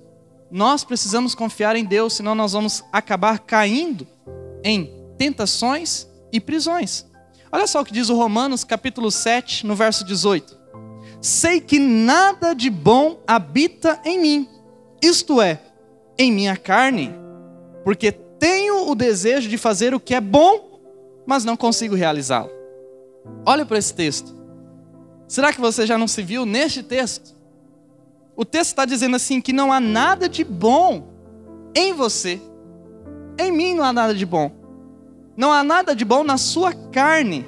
nós 0.52 0.85
precisamos 0.85 1.35
confiar 1.35 1.75
em 1.75 1.85
Deus, 1.85 2.12
senão 2.12 2.37
nós 2.37 2.52
vamos 2.52 2.85
acabar 2.93 3.40
caindo 3.40 4.07
em 4.62 5.00
tentações 5.21 6.09
e 6.33 6.41
prisões. 6.41 7.05
Olha 7.53 7.67
só 7.67 7.83
o 7.83 7.85
que 7.85 7.93
diz 7.93 8.09
o 8.09 8.17
Romanos 8.17 8.65
capítulo 8.65 9.11
7, 9.11 9.67
no 9.67 9.77
verso 9.77 10.03
18. 10.03 10.59
Sei 11.21 11.61
que 11.61 11.79
nada 11.79 12.55
de 12.55 12.71
bom 12.71 13.21
habita 13.27 14.00
em 14.03 14.19
mim, 14.19 14.49
isto 15.03 15.39
é, 15.43 15.61
em 16.17 16.33
minha 16.33 16.57
carne, 16.57 17.12
porque 17.85 18.11
tenho 18.11 18.89
o 18.89 18.95
desejo 18.95 19.47
de 19.47 19.59
fazer 19.59 19.93
o 19.93 20.00
que 20.00 20.15
é 20.15 20.23
bom, 20.23 20.81
mas 21.27 21.45
não 21.45 21.55
consigo 21.55 21.95
realizá-lo. 21.95 22.50
Olha 23.45 23.67
para 23.67 23.77
esse 23.77 23.93
texto. 23.93 24.35
Será 25.29 25.53
que 25.53 25.61
você 25.61 25.87
já 25.87 25.99
não 25.99 26.09
se 26.09 26.23
viu 26.23 26.47
neste 26.47 26.83
texto? 26.83 27.37
O 28.35 28.47
texto 28.47 28.71
está 28.71 28.87
dizendo 28.87 29.17
assim: 29.17 29.39
que 29.39 29.53
não 29.53 29.71
há 29.71 29.81
nada 29.81 30.31
de 30.31 30.45
bom 30.45 31.12
em 31.75 31.93
você. 31.93 32.41
Em 33.39 33.53
mim 33.53 33.75
não 33.75 33.85
há 33.85 33.93
nada 33.93 34.15
de 34.15 34.25
bom. 34.25 34.60
Não 35.41 35.51
há 35.51 35.65
nada 35.65 35.97
de 35.97 36.05
bom 36.05 36.23
na 36.23 36.37
sua 36.37 36.71
carne. 36.75 37.47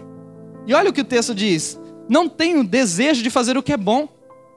E 0.67 0.73
olha 0.73 0.89
o 0.89 0.93
que 0.95 1.03
o 1.03 1.05
texto 1.05 1.35
diz: 1.35 1.79
não 2.09 2.27
tenho 2.27 2.65
desejo 2.65 3.23
de 3.23 3.29
fazer 3.29 3.59
o 3.59 3.63
que 3.63 3.71
é 3.71 3.77
bom. 3.77 4.09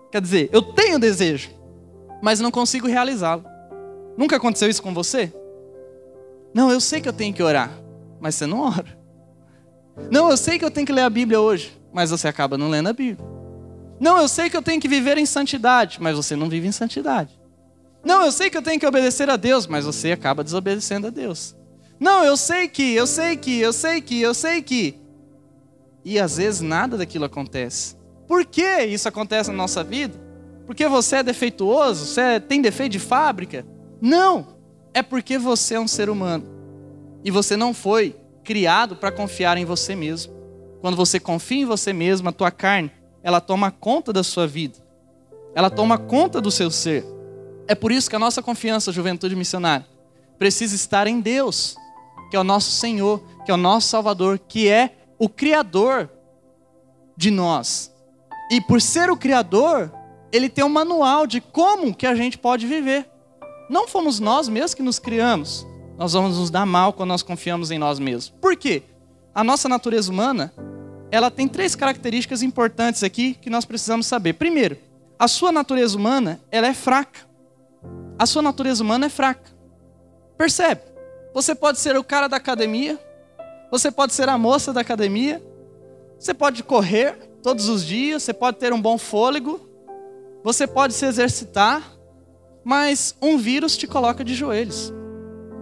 Quer 0.09 0.21
dizer, 0.21 0.49
eu 0.53 0.61
tenho 0.61 0.97
desejo, 0.97 1.49
mas 2.21 2.39
não 2.39 2.49
consigo 2.49 2.87
realizá-lo. 2.87 3.43
Nunca 4.17 4.37
aconteceu 4.37 4.69
isso 4.69 4.81
com 4.81 4.93
você? 4.93 5.33
Não, 6.53 6.71
eu 6.71 6.79
sei 6.79 7.01
que 7.01 7.09
eu 7.09 7.11
tenho 7.11 7.33
que 7.33 7.43
orar, 7.43 7.77
mas 8.21 8.35
você 8.35 8.45
não 8.45 8.61
ora. 8.61 8.97
Não, 10.09 10.29
eu 10.29 10.37
sei 10.37 10.57
que 10.57 10.63
eu 10.63 10.71
tenho 10.71 10.87
que 10.87 10.93
ler 10.93 11.01
a 11.01 11.09
Bíblia 11.09 11.41
hoje, 11.41 11.77
mas 11.91 12.11
você 12.11 12.29
acaba 12.29 12.57
não 12.57 12.69
lendo 12.69 12.87
a 12.87 12.93
Bíblia. 12.93 13.27
Não, 13.99 14.17
eu 14.17 14.29
sei 14.29 14.49
que 14.49 14.55
eu 14.55 14.61
tenho 14.61 14.79
que 14.79 14.87
viver 14.87 15.17
em 15.17 15.25
santidade, 15.25 15.97
mas 15.99 16.15
você 16.15 16.37
não 16.37 16.47
vive 16.47 16.69
em 16.69 16.71
santidade. 16.71 17.37
Não, 18.01 18.23
eu 18.23 18.31
sei 18.31 18.49
que 18.49 18.55
eu 18.55 18.61
tenho 18.61 18.79
que 18.79 18.87
obedecer 18.87 19.29
a 19.29 19.35
Deus, 19.35 19.67
mas 19.67 19.83
você 19.83 20.13
acaba 20.13 20.41
desobedecendo 20.41 21.07
a 21.07 21.09
Deus. 21.09 21.53
Não, 21.99 22.23
eu 22.23 22.35
sei 22.35 22.67
que, 22.67 22.93
eu 22.93 23.07
sei 23.07 23.37
que, 23.37 23.59
eu 23.59 23.73
sei 23.73 24.01
que, 24.01 24.21
eu 24.21 24.33
sei 24.33 24.61
que. 24.61 24.99
E 26.03 26.19
às 26.19 26.37
vezes 26.37 26.61
nada 26.61 26.97
daquilo 26.97 27.25
acontece. 27.25 27.95
Por 28.27 28.45
que 28.45 28.83
isso 28.85 29.07
acontece 29.07 29.49
na 29.49 29.57
nossa 29.57 29.83
vida? 29.83 30.19
Porque 30.65 30.87
você 30.87 31.17
é 31.17 31.23
defeituoso? 31.23 32.05
Você 32.05 32.21
é, 32.21 32.39
tem 32.39 32.61
defeito 32.61 32.93
de 32.93 32.99
fábrica? 32.99 33.65
Não! 34.01 34.55
É 34.93 35.01
porque 35.01 35.37
você 35.37 35.75
é 35.75 35.79
um 35.79 35.87
ser 35.87 36.09
humano. 36.09 36.45
E 37.23 37.31
você 37.31 37.57
não 37.57 37.73
foi 37.73 38.15
criado 38.43 38.95
para 38.95 39.11
confiar 39.11 39.57
em 39.57 39.65
você 39.65 39.95
mesmo. 39.95 40.33
Quando 40.81 40.95
você 40.95 41.19
confia 41.19 41.63
em 41.63 41.65
você 41.65 41.91
mesmo, 41.91 42.29
a 42.29 42.31
tua 42.31 42.51
carne, 42.51 42.91
ela 43.23 43.41
toma 43.41 43.71
conta 43.71 44.13
da 44.13 44.23
sua 44.23 44.45
vida. 44.45 44.77
Ela 45.55 45.69
toma 45.69 45.97
conta 45.97 46.39
do 46.39 46.51
seu 46.51 46.69
ser. 46.69 47.03
É 47.67 47.73
por 47.73 47.91
isso 47.91 48.09
que 48.09 48.15
a 48.15 48.19
nossa 48.19 48.41
confiança, 48.41 48.91
juventude 48.91 49.35
missionária, 49.35 49.87
precisa 50.37 50.75
estar 50.75 51.07
em 51.07 51.19
Deus, 51.19 51.75
que 52.29 52.35
é 52.35 52.39
o 52.39 52.43
nosso 52.43 52.71
Senhor, 52.71 53.21
que 53.45 53.51
é 53.51 53.53
o 53.53 53.57
nosso 53.57 53.87
Salvador, 53.87 54.39
que 54.39 54.67
é 54.67 54.95
o 55.17 55.29
Criador 55.29 56.09
de 57.15 57.31
nós. 57.31 57.93
E 58.51 58.59
por 58.61 58.81
ser 58.81 59.09
o 59.09 59.17
Criador, 59.17 59.91
ele 60.31 60.49
tem 60.49 60.63
um 60.63 60.69
manual 60.69 61.25
de 61.25 61.41
como 61.41 61.93
que 61.95 62.05
a 62.05 62.15
gente 62.15 62.37
pode 62.37 62.67
viver. 62.67 63.09
Não 63.69 63.87
fomos 63.87 64.19
nós 64.19 64.47
mesmos 64.47 64.73
que 64.73 64.83
nos 64.83 64.99
criamos 64.99 65.65
nós 65.97 66.13
vamos 66.13 66.37
nos 66.37 66.49
dar 66.49 66.65
mal 66.65 66.93
quando 66.93 67.09
nós 67.09 67.23
confiamos 67.23 67.71
em 67.71 67.77
nós 67.77 67.99
mesmos. 67.99 68.29
Por 68.41 68.55
quê? 68.55 68.83
A 69.33 69.43
nossa 69.43 69.69
natureza 69.69 70.11
humana, 70.11 70.53
ela 71.09 71.31
tem 71.31 71.47
três 71.47 71.75
características 71.75 72.41
importantes 72.41 73.03
aqui 73.03 73.33
que 73.33 73.49
nós 73.49 73.65
precisamos 73.65 74.05
saber. 74.05 74.33
Primeiro, 74.33 74.77
a 75.17 75.27
sua 75.27 75.51
natureza 75.51 75.97
humana, 75.97 76.39
ela 76.51 76.67
é 76.67 76.73
fraca. 76.73 77.21
A 78.19 78.25
sua 78.25 78.41
natureza 78.41 78.83
humana 78.83 79.05
é 79.05 79.09
fraca. 79.09 79.49
Percebe? 80.37 80.81
Você 81.35 81.53
pode 81.53 81.79
ser 81.79 81.97
o 81.97 82.03
cara 82.03 82.29
da 82.29 82.37
academia, 82.37 82.97
você 83.69 83.91
pode 83.91 84.13
ser 84.13 84.29
a 84.29 84.37
moça 84.37 84.71
da 84.71 84.79
academia, 84.79 85.43
você 86.17 86.33
pode 86.33 86.63
correr 86.63 87.29
todos 87.43 87.67
os 87.67 87.85
dias, 87.85 88.23
você 88.23 88.33
pode 88.33 88.57
ter 88.57 88.71
um 88.71 88.81
bom 88.81 88.97
fôlego, 88.97 89.59
você 90.45 90.65
pode 90.65 90.93
se 90.93 91.05
exercitar, 91.05 91.91
mas 92.63 93.17
um 93.21 93.37
vírus 93.37 93.75
te 93.75 93.85
coloca 93.85 94.23
de 94.23 94.33
joelhos. 94.33 94.93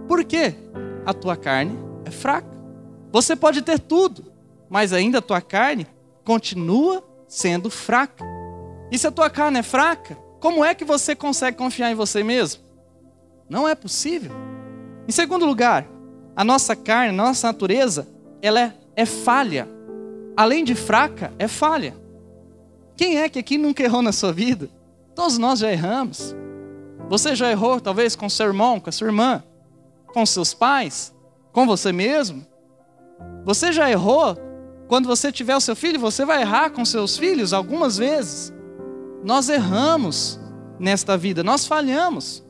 Por 0.06 0.22
quê? 0.22 0.54
A 1.04 1.12
tua 1.12 1.36
carne 1.36 1.76
é 2.04 2.10
fraca. 2.12 2.56
Você 3.10 3.34
pode 3.34 3.60
ter 3.60 3.80
tudo, 3.80 4.32
mas 4.70 4.92
ainda 4.92 5.18
a 5.18 5.22
tua 5.22 5.40
carne 5.40 5.88
continua 6.24 7.02
sendo 7.26 7.68
fraca. 7.68 8.24
E 8.92 8.96
se 8.96 9.08
a 9.08 9.10
tua 9.10 9.28
carne 9.28 9.58
é 9.58 9.62
fraca, 9.64 10.16
como 10.38 10.64
é 10.64 10.72
que 10.72 10.84
você 10.84 11.16
consegue 11.16 11.58
confiar 11.58 11.90
em 11.90 11.96
você 11.96 12.22
mesmo? 12.22 12.62
Não 13.50 13.68
é 13.68 13.74
possível. 13.74 14.53
Em 15.06 15.12
segundo 15.12 15.44
lugar, 15.46 15.86
a 16.34 16.44
nossa 16.44 16.74
carne, 16.74 17.10
a 17.10 17.22
nossa 17.24 17.46
natureza, 17.46 18.08
ela 18.40 18.60
é, 18.60 18.72
é 18.96 19.06
falha. 19.06 19.68
Além 20.36 20.64
de 20.64 20.74
fraca, 20.74 21.32
é 21.38 21.46
falha. 21.46 21.96
Quem 22.96 23.18
é 23.18 23.28
que 23.28 23.38
aqui 23.38 23.58
nunca 23.58 23.82
errou 23.82 24.02
na 24.02 24.12
sua 24.12 24.32
vida? 24.32 24.68
Todos 25.14 25.38
nós 25.38 25.58
já 25.58 25.70
erramos. 25.70 26.34
Você 27.08 27.34
já 27.34 27.50
errou, 27.50 27.80
talvez, 27.80 28.16
com 28.16 28.28
seu 28.28 28.46
irmão, 28.46 28.80
com 28.80 28.88
a 28.88 28.92
sua 28.92 29.08
irmã 29.08 29.42
com 30.14 30.24
seus 30.24 30.54
pais, 30.54 31.12
com 31.52 31.66
você 31.66 31.92
mesmo. 31.92 32.46
Você 33.44 33.72
já 33.72 33.90
errou? 33.90 34.38
Quando 34.86 35.06
você 35.06 35.32
tiver 35.32 35.56
o 35.56 35.60
seu 35.60 35.74
filho, 35.74 35.98
você 35.98 36.24
vai 36.24 36.42
errar 36.42 36.70
com 36.70 36.84
seus 36.84 37.16
filhos 37.18 37.52
algumas 37.52 37.96
vezes. 37.96 38.52
Nós 39.24 39.48
erramos 39.48 40.38
nesta 40.78 41.16
vida, 41.16 41.42
nós 41.42 41.66
falhamos. 41.66 42.44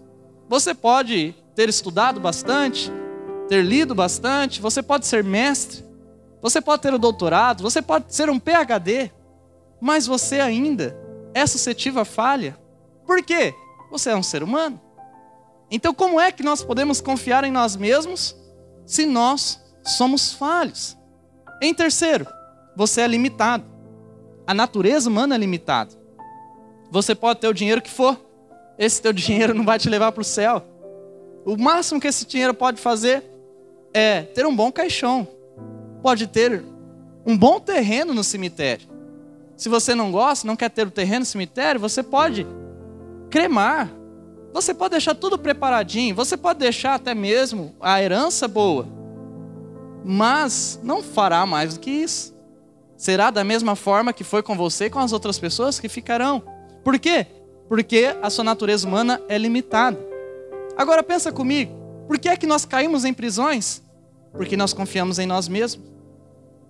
Você 0.47 0.75
pode 0.75 1.35
ter 1.55 1.69
estudado 1.69 2.21
bastante, 2.21 2.91
ter 3.49 3.63
lido 3.63 3.95
bastante, 3.95 4.61
você 4.61 4.83
pode 4.83 5.07
ser 5.07 5.23
mestre, 5.23 5.85
você 6.41 6.61
pode 6.61 6.83
ter 6.83 6.93
o 6.93 6.97
um 6.97 6.99
doutorado, 6.99 7.63
você 7.63 7.81
pode 7.81 8.15
ser 8.15 8.29
um 8.29 8.39
PhD, 8.39 9.11
mas 9.81 10.07
você 10.07 10.41
ainda 10.41 10.97
é 11.33 11.47
suscetível 11.47 12.03
à 12.03 12.05
falha. 12.05 12.59
Por 13.07 13.23
quê? 13.23 13.55
Você 13.91 14.11
é 14.11 14.17
um 14.17 14.23
ser 14.23 14.43
humano. 14.43 14.81
Então, 15.71 15.95
como 15.95 16.21
é 16.21 16.31
que 16.31 16.43
nós 16.43 16.63
podemos 16.63 17.01
confiar 17.01 17.45
em 17.45 17.51
nós 17.51 17.77
mesmos 17.77 18.37
se 18.87 19.07
nós 19.07 19.61
somos 19.83 20.33
falhos? 20.33 20.97
Em 21.61 21.73
terceiro, 21.73 22.27
você 22.77 23.03
é 23.03 23.07
limitado. 23.07 23.65
A 24.47 24.53
natureza 24.53 25.09
humana 25.09 25.35
é 25.35 25.39
limitada. 25.39 25.95
Você 26.91 27.15
pode 27.15 27.41
ter 27.41 27.49
o 27.49 27.55
dinheiro 27.55 27.81
que 27.81 27.91
for, 27.91 28.21
esse 28.79 29.01
teu 29.01 29.13
dinheiro 29.15 29.55
não 29.55 29.65
vai 29.65 29.79
te 29.79 29.89
levar 29.89 30.13
para 30.13 30.21
o 30.21 30.25
céu. 30.25 30.63
O 31.45 31.57
máximo 31.57 32.01
que 32.01 32.09
esse 32.09 32.27
dinheiro 32.27 32.55
pode 32.55 32.81
fazer 32.81 33.23
é 33.93 34.23
ter 34.23 34.47
um 34.47 34.55
bom 34.55 34.73
caixão, 34.73 35.29
pode 36.03 36.27
ter 36.27 36.65
um 37.27 37.37
bom 37.37 37.61
terreno 37.61 38.15
no 38.15 38.25
cemitério. 38.25 38.89
Se 39.57 39.69
você 39.69 39.95
não 39.95 40.11
gosta, 40.11 40.47
não 40.47 40.57
quer 40.57 40.71
ter 40.71 40.87
o 40.87 40.91
terreno 40.91 41.21
no 41.21 41.27
cemitério, 41.27 41.81
você 41.81 42.03
pode 42.03 42.47
cremar, 43.31 43.91
você 44.53 44.73
pode 44.73 44.93
deixar 44.93 45.15
tudo 45.15 45.39
preparadinho, 45.39 46.15
você 46.15 46.37
pode 46.37 46.59
deixar 46.59 46.95
até 46.95 47.15
mesmo 47.15 47.75
a 47.81 48.03
herança 48.03 48.49
boa, 48.49 48.87
mas 50.05 50.81
não 50.83 51.03
fará 51.03 51.45
mais 51.45 51.75
do 51.75 51.81
que 51.81 51.91
isso. 51.91 52.35
Será 52.97 53.31
da 53.31 53.45
mesma 53.45 53.77
forma 53.77 54.13
que 54.13 54.25
foi 54.25 54.43
com 54.43 54.57
você 54.57 54.87
e 54.87 54.91
com 54.91 54.99
as 54.99 55.13
outras 55.13 55.39
pessoas 55.39 55.79
que 55.79 55.89
ficarão. 55.89 56.43
Por 56.83 56.99
quê? 56.99 57.27
Porque 57.69 58.15
a 58.23 58.31
sua 58.31 58.45
natureza 58.45 58.87
humana 58.87 59.21
é 59.29 59.37
limitada. 59.37 60.14
Agora 60.77 61.03
pensa 61.03 61.31
comigo, 61.31 61.73
por 62.07 62.19
que 62.19 62.29
é 62.29 62.37
que 62.37 62.47
nós 62.47 62.65
caímos 62.65 63.05
em 63.05 63.13
prisões? 63.13 63.83
Porque 64.33 64.57
nós 64.57 64.73
confiamos 64.73 65.19
em 65.19 65.27
nós 65.27 65.49
mesmos. 65.49 65.87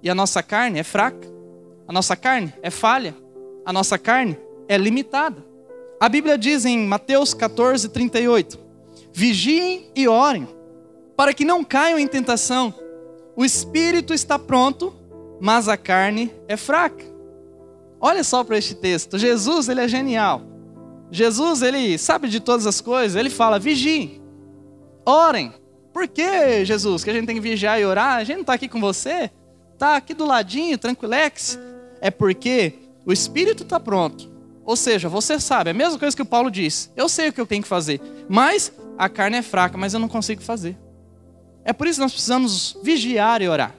E 0.03 0.11
a 0.11 0.15
nossa 0.15 0.43
carne 0.43 0.79
é 0.79 0.83
fraca, 0.83 1.27
a 1.89 1.93
nossa 1.93 2.15
carne 2.15 2.53
é 2.63 2.71
falha, 2.71 3.15
a 3.65 3.73
nossa 3.73 3.99
carne 3.99 4.39
é 4.69 4.77
limitada. 4.77 5.43
A 5.99 6.09
Bíblia 6.09 6.37
diz 6.37 6.65
em 6.65 6.87
Mateus 6.87 7.33
14, 7.33 7.89
38: 7.89 8.59
Vigiem 9.13 9.91
e 9.97 10.07
orem, 10.07 10.47
para 11.17 11.33
que 11.33 11.45
não 11.45 11.65
caiam 11.65 11.99
em 11.99 12.07
tentação. 12.07 12.75
O 13.35 13.45
espírito 13.45 14.13
está 14.13 14.39
pronto, 14.39 14.95
mas 15.41 15.69
a 15.69 15.77
carne 15.77 16.33
é 16.47 16.57
fraca. 16.57 17.05
Olha 18.01 18.23
só 18.23 18.45
para 18.45 18.59
este 18.59 18.75
texto. 18.75 19.19
Jesus, 19.19 19.69
ele 19.69 19.81
é 19.81 19.89
genial. 19.89 20.43
Jesus, 21.14 21.62
ele 21.62 21.97
sabe 21.97 22.28
de 22.28 22.40
todas 22.40 22.66
as 22.66 22.80
coisas. 22.80 23.16
Ele 23.16 23.30
fala: 23.30 23.59
vigiem, 23.59 24.21
orem. 25.06 25.52
Por 25.92 26.09
que, 26.09 26.64
Jesus, 26.64 27.04
que 27.04 27.11
a 27.11 27.12
gente 27.12 27.26
tem 27.26 27.37
que 27.37 27.40
vigiar 27.40 27.80
e 27.80 27.85
orar? 27.85 28.16
A 28.16 28.25
gente 28.25 28.37
não 28.37 28.40
está 28.40 28.54
aqui 28.54 28.68
com 28.68 28.80
você? 28.80 29.30
Está 29.73 29.94
aqui 29.94 30.12
do 30.12 30.25
ladinho, 30.26 30.76
tranquilex. 30.76 31.56
É 32.00 32.11
porque 32.11 32.75
o 33.06 33.12
espírito 33.12 33.62
está 33.62 33.78
pronto. 33.78 34.28
Ou 34.64 34.75
seja, 34.75 35.09
você 35.09 35.38
sabe, 35.38 35.71
é 35.71 35.73
a 35.73 35.75
mesma 35.75 35.99
coisa 35.99 36.16
que 36.16 36.23
o 36.23 36.26
Paulo 36.26 36.50
disse. 36.50 36.90
Eu 36.97 37.09
sei 37.09 37.28
o 37.28 37.33
que 37.33 37.40
eu 37.40 37.47
tenho 37.47 37.62
que 37.62 37.68
fazer, 37.68 38.00
mas 38.28 38.73
a 38.99 39.09
carne 39.09 39.37
é 39.37 39.42
fraca, 39.42 39.78
mas 39.78 39.94
eu 39.94 40.00
não 40.00 40.09
consigo 40.09 40.42
fazer. 40.42 40.76
É 41.64 41.73
por 41.73 41.87
isso 41.87 41.99
que 41.99 42.02
nós 42.02 42.12
precisamos 42.12 42.76
vigiar 42.83 43.40
e 43.40 43.49
orar. 43.49 43.75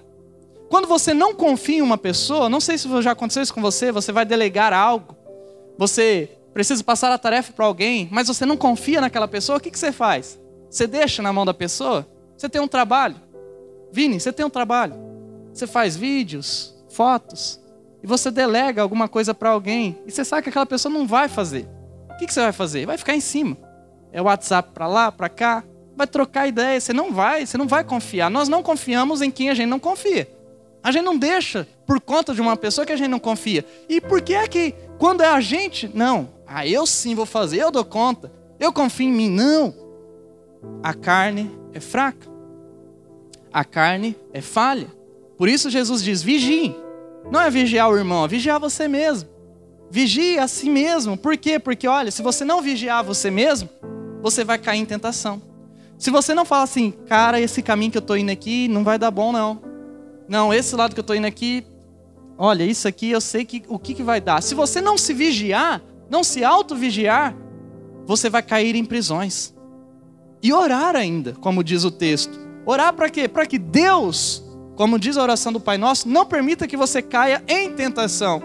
Quando 0.69 0.87
você 0.87 1.13
não 1.13 1.33
confia 1.33 1.79
em 1.79 1.81
uma 1.81 1.97
pessoa, 1.97 2.47
não 2.47 2.61
sei 2.61 2.77
se 2.77 2.87
já 3.01 3.11
aconteceu 3.11 3.43
isso 3.43 3.53
com 3.53 3.61
você, 3.61 3.91
você 3.91 4.11
vai 4.11 4.25
delegar 4.25 4.71
algo, 4.71 5.15
você 5.77 6.29
precisa 6.55 6.81
passar 6.85 7.12
a 7.12 7.17
tarefa 7.17 7.51
para 7.51 7.65
alguém, 7.65 8.07
mas 8.09 8.29
você 8.29 8.45
não 8.45 8.55
confia 8.55 9.01
naquela 9.01 9.27
pessoa, 9.27 9.57
o 9.57 9.62
que, 9.62 9.69
que 9.69 9.77
você 9.77 9.91
faz? 9.91 10.39
Você 10.69 10.88
deixa 10.88 11.21
na 11.21 11.33
mão 11.33 11.45
da 11.45 11.53
pessoa? 11.53 12.07
Você 12.38 12.47
tem 12.47 12.62
um 12.62 12.67
trabalho. 12.67 13.17
Vini, 13.91 14.21
você 14.21 14.31
tem 14.31 14.45
um 14.45 14.50
trabalho. 14.50 14.95
Você 15.53 15.67
faz 15.67 15.97
vídeos, 15.97 16.74
fotos, 16.89 17.59
e 18.01 18.07
você 18.07 18.31
delega 18.31 18.81
alguma 18.81 19.09
coisa 19.09 19.33
para 19.33 19.50
alguém, 19.50 19.97
e 20.07 20.12
você 20.12 20.24
sabe 20.24 20.43
que 20.43 20.50
aquela 20.50 20.65
pessoa 20.65 20.93
não 20.93 21.05
vai 21.05 21.27
fazer. 21.27 21.67
O 22.09 22.15
que, 22.15 22.25
que 22.25 22.33
você 22.33 22.39
vai 22.39 22.53
fazer? 22.53 22.85
Vai 22.85 22.97
ficar 22.97 23.15
em 23.15 23.19
cima. 23.19 23.57
É 24.13 24.21
o 24.21 24.25
WhatsApp 24.25 24.69
para 24.74 24.88
lá, 24.88 25.12
para 25.12 25.27
cá, 25.27 25.62
vai 25.93 26.07
trocar 26.07 26.47
ideia. 26.47 26.79
Você 26.79 26.93
não 26.93 27.12
vai, 27.12 27.45
você 27.45 27.57
não 27.57 27.67
vai 27.67 27.83
confiar. 27.83 28.31
Nós 28.31 28.47
não 28.47 28.63
confiamos 28.63 29.21
em 29.21 29.29
quem 29.29 29.50
a 29.50 29.53
gente 29.53 29.67
não 29.67 29.79
confia. 29.79 30.25
A 30.81 30.89
gente 30.89 31.03
não 31.03 31.17
deixa 31.17 31.67
por 31.85 32.00
conta 32.00 32.33
de 32.33 32.39
uma 32.39 32.55
pessoa 32.55 32.85
que 32.85 32.93
a 32.93 32.95
gente 32.95 33.09
não 33.09 33.19
confia. 33.19 33.65
E 33.89 34.00
por 34.00 34.21
que 34.21 34.33
é 34.33 34.47
que 34.47 34.74
quando 34.97 35.21
é 35.21 35.27
a 35.27 35.41
gente, 35.41 35.91
não, 35.93 36.34
ah, 36.47 36.67
eu 36.67 36.85
sim 36.85 37.15
vou 37.15 37.25
fazer, 37.25 37.61
eu 37.61 37.71
dou 37.71 37.85
conta, 37.85 38.31
eu 38.59 38.71
confio 38.71 39.07
em 39.07 39.11
mim. 39.11 39.29
Não. 39.29 39.73
A 40.81 40.93
carne 40.93 41.51
é 41.73 41.79
fraca. 41.79 42.27
A 43.51 43.63
carne 43.63 44.15
é 44.33 44.41
falha. 44.41 44.87
Por 45.37 45.47
isso 45.47 45.69
Jesus 45.69 46.03
diz: 46.03 46.21
vigie. 46.21 46.75
Não 47.31 47.41
é 47.41 47.49
vigiar 47.49 47.89
o 47.89 47.97
irmão, 47.97 48.25
é 48.25 48.27
vigiar 48.27 48.59
você 48.59 48.87
mesmo. 48.87 49.29
Vigie 49.89 50.37
a 50.37 50.47
si 50.47 50.69
mesmo. 50.69 51.17
Por 51.17 51.35
quê? 51.37 51.57
Porque 51.57 51.87
olha, 51.87 52.11
se 52.11 52.21
você 52.21 52.45
não 52.45 52.61
vigiar 52.61 53.03
você 53.03 53.31
mesmo, 53.31 53.69
você 54.21 54.43
vai 54.43 54.57
cair 54.57 54.79
em 54.79 54.85
tentação. 54.85 55.41
Se 55.97 56.11
você 56.11 56.33
não 56.33 56.45
fala 56.45 56.63
assim, 56.63 56.91
cara, 57.07 57.39
esse 57.39 57.61
caminho 57.61 57.91
que 57.91 57.97
eu 57.97 58.01
estou 58.01 58.17
indo 58.17 58.31
aqui 58.31 58.67
não 58.67 58.83
vai 58.83 58.99
dar 58.99 59.09
bom, 59.09 59.31
não. 59.31 59.61
Não, 60.27 60.53
esse 60.53 60.75
lado 60.75 60.93
que 60.93 60.99
eu 60.99 61.03
estou 61.03 61.15
indo 61.15 61.25
aqui, 61.25 61.65
olha, 62.37 62.63
isso 62.63 62.87
aqui 62.87 63.11
eu 63.11 63.21
sei 63.21 63.45
que, 63.45 63.63
o 63.67 63.79
que, 63.79 63.93
que 63.93 64.03
vai 64.03 64.19
dar. 64.19 64.41
Se 64.41 64.53
você 64.53 64.81
não 64.81 64.97
se 64.97 65.13
vigiar, 65.13 65.81
não 66.09 66.24
se 66.24 66.43
auto-vigiar, 66.43 67.35
você 68.05 68.29
vai 68.29 68.43
cair 68.43 68.75
em 68.75 68.85
prisões. 68.85 69.53
E 70.41 70.53
orar 70.53 70.95
ainda, 70.95 71.33
como 71.33 71.63
diz 71.63 71.83
o 71.83 71.91
texto. 71.91 72.39
Orar 72.65 72.93
para 72.93 73.09
quê? 73.09 73.27
Para 73.27 73.45
que 73.45 73.57
Deus, 73.57 74.43
como 74.75 75.00
diz 75.00 75.17
a 75.17 75.24
oração 75.24 75.51
do 75.51 75.59
Pai 75.59 75.77
Nosso, 75.77 76.07
não 76.07 76.25
permita 76.25 76.67
que 76.67 76.77
você 76.77 77.01
caia 77.01 77.43
em 77.47 77.74
tentação. 77.74 78.41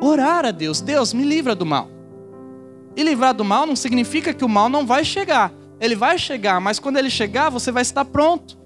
Orar 0.00 0.44
a 0.44 0.50
Deus, 0.50 0.80
Deus 0.80 1.12
me 1.12 1.24
livra 1.24 1.54
do 1.54 1.64
mal. 1.64 1.88
E 2.94 3.02
livrar 3.02 3.34
do 3.34 3.44
mal 3.44 3.66
não 3.66 3.76
significa 3.76 4.32
que 4.32 4.44
o 4.44 4.48
mal 4.48 4.68
não 4.68 4.86
vai 4.86 5.04
chegar, 5.04 5.52
ele 5.78 5.94
vai 5.94 6.18
chegar, 6.18 6.60
mas 6.60 6.78
quando 6.78 6.96
ele 6.96 7.10
chegar, 7.10 7.50
você 7.50 7.70
vai 7.70 7.82
estar 7.82 8.04
pronto 8.04 8.56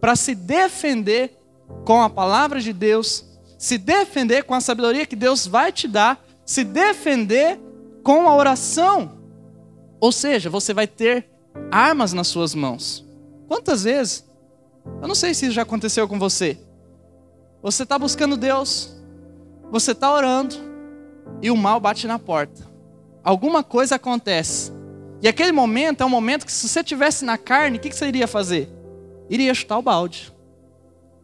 para 0.00 0.16
se 0.16 0.34
defender 0.34 1.36
com 1.84 2.02
a 2.02 2.10
palavra 2.10 2.60
de 2.60 2.72
Deus, 2.72 3.24
se 3.58 3.78
defender 3.78 4.44
com 4.44 4.54
a 4.54 4.60
sabedoria 4.60 5.06
que 5.06 5.16
Deus 5.16 5.46
vai 5.46 5.70
te 5.70 5.86
dar, 5.86 6.24
se 6.46 6.64
defender 6.64 7.60
com 8.02 8.28
a 8.28 8.34
oração. 8.34 9.18
Ou 10.00 10.10
seja, 10.12 10.48
você 10.48 10.72
vai 10.72 10.86
ter 10.86 11.28
armas 11.70 12.14
nas 12.14 12.28
suas 12.28 12.54
mãos. 12.54 13.04
Quantas 13.48 13.84
vezes? 13.84 14.24
Eu 15.02 15.08
não 15.08 15.14
sei 15.14 15.34
se 15.34 15.46
isso 15.46 15.54
já 15.54 15.62
aconteceu 15.62 16.08
com 16.08 16.18
você. 16.18 16.58
Você 17.62 17.82
está 17.82 17.98
buscando 17.98 18.36
Deus, 18.36 18.96
você 19.70 19.92
está 19.92 20.12
orando 20.12 20.54
e 21.42 21.50
o 21.50 21.56
mal 21.56 21.80
bate 21.80 22.06
na 22.06 22.18
porta. 22.18 22.64
Alguma 23.24 23.64
coisa 23.64 23.96
acontece 23.96 24.72
e 25.22 25.28
aquele 25.28 25.52
momento 25.52 26.02
é 26.02 26.06
um 26.06 26.10
momento 26.10 26.44
que 26.44 26.52
se 26.52 26.68
você 26.68 26.84
tivesse 26.84 27.24
na 27.24 27.38
carne, 27.38 27.78
o 27.78 27.80
que, 27.80 27.92
você 27.92 28.06
iria 28.06 28.28
fazer? 28.28 28.68
Iria 29.30 29.54
chutar 29.54 29.78
o 29.78 29.82
balde. 29.82 30.32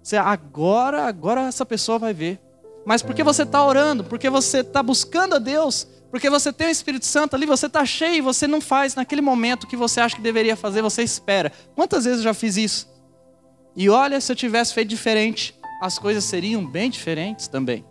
Você, 0.02 0.16
agora, 0.16 1.04
agora 1.04 1.42
essa 1.42 1.64
pessoa 1.64 1.98
vai 1.98 2.12
ver. 2.14 2.40
Mas 2.84 3.02
porque 3.02 3.22
você 3.22 3.42
está 3.42 3.64
orando, 3.64 4.04
porque 4.04 4.28
você 4.28 4.58
está 4.58 4.82
buscando 4.82 5.34
a 5.34 5.38
Deus, 5.38 5.86
porque 6.10 6.28
você 6.28 6.52
tem 6.52 6.66
o 6.66 6.70
Espírito 6.70 7.06
Santo 7.06 7.34
ali, 7.34 7.46
você 7.46 7.66
está 7.66 7.86
cheio 7.86 8.16
e 8.16 8.20
você 8.20 8.46
não 8.46 8.60
faz 8.60 8.94
naquele 8.94 9.22
momento 9.22 9.66
que 9.66 9.76
você 9.76 10.00
acha 10.00 10.16
que 10.16 10.22
deveria 10.22 10.56
fazer, 10.56 10.82
você 10.82 11.02
espera. 11.02 11.52
Quantas 11.74 12.04
vezes 12.04 12.18
eu 12.18 12.24
já 12.24 12.34
fiz 12.34 12.56
isso? 12.56 12.88
E 13.74 13.88
olha, 13.88 14.20
se 14.20 14.30
eu 14.30 14.36
tivesse 14.36 14.74
feito 14.74 14.88
diferente, 14.88 15.58
as 15.80 15.98
coisas 15.98 16.24
seriam 16.24 16.64
bem 16.64 16.90
diferentes 16.90 17.48
também. 17.48 17.84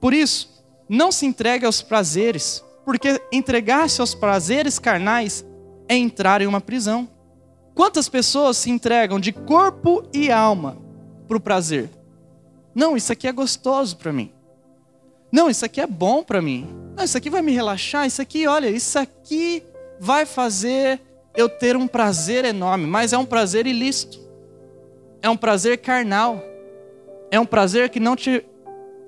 Por 0.00 0.14
isso, 0.14 0.64
não 0.88 1.10
se 1.10 1.26
entregue 1.26 1.66
aos 1.66 1.82
prazeres, 1.82 2.62
porque 2.84 3.20
entregar-se 3.32 4.00
aos 4.00 4.14
prazeres 4.14 4.78
carnais 4.78 5.44
é 5.88 5.96
entrar 5.96 6.40
em 6.40 6.46
uma 6.46 6.60
prisão. 6.60 7.08
Quantas 7.74 8.08
pessoas 8.08 8.56
se 8.56 8.70
entregam 8.70 9.18
de 9.18 9.32
corpo 9.32 10.02
e 10.14 10.30
alma 10.30 10.78
para 11.26 11.36
o 11.36 11.40
prazer? 11.40 11.90
Não, 12.78 12.96
isso 12.96 13.12
aqui 13.12 13.26
é 13.26 13.32
gostoso 13.32 13.96
para 13.96 14.12
mim. 14.12 14.32
Não, 15.32 15.50
isso 15.50 15.64
aqui 15.64 15.80
é 15.80 15.86
bom 15.86 16.22
para 16.22 16.40
mim. 16.40 16.66
Não, 16.96 17.04
isso 17.04 17.18
aqui 17.18 17.28
vai 17.28 17.42
me 17.42 17.52
relaxar. 17.52 18.06
Isso 18.06 18.22
aqui, 18.22 18.46
olha, 18.46 18.68
isso 18.70 18.96
aqui 18.98 19.64
vai 19.98 20.24
fazer 20.24 21.00
eu 21.34 21.48
ter 21.48 21.76
um 21.76 21.88
prazer 21.88 22.44
enorme, 22.44 22.86
mas 22.86 23.12
é 23.12 23.18
um 23.18 23.26
prazer 23.26 23.66
ilícito. 23.66 24.20
É 25.20 25.28
um 25.28 25.36
prazer 25.36 25.78
carnal. 25.78 26.40
É 27.30 27.40
um 27.40 27.44
prazer 27.44 27.90
que 27.90 27.98
não 27.98 28.14
te 28.14 28.46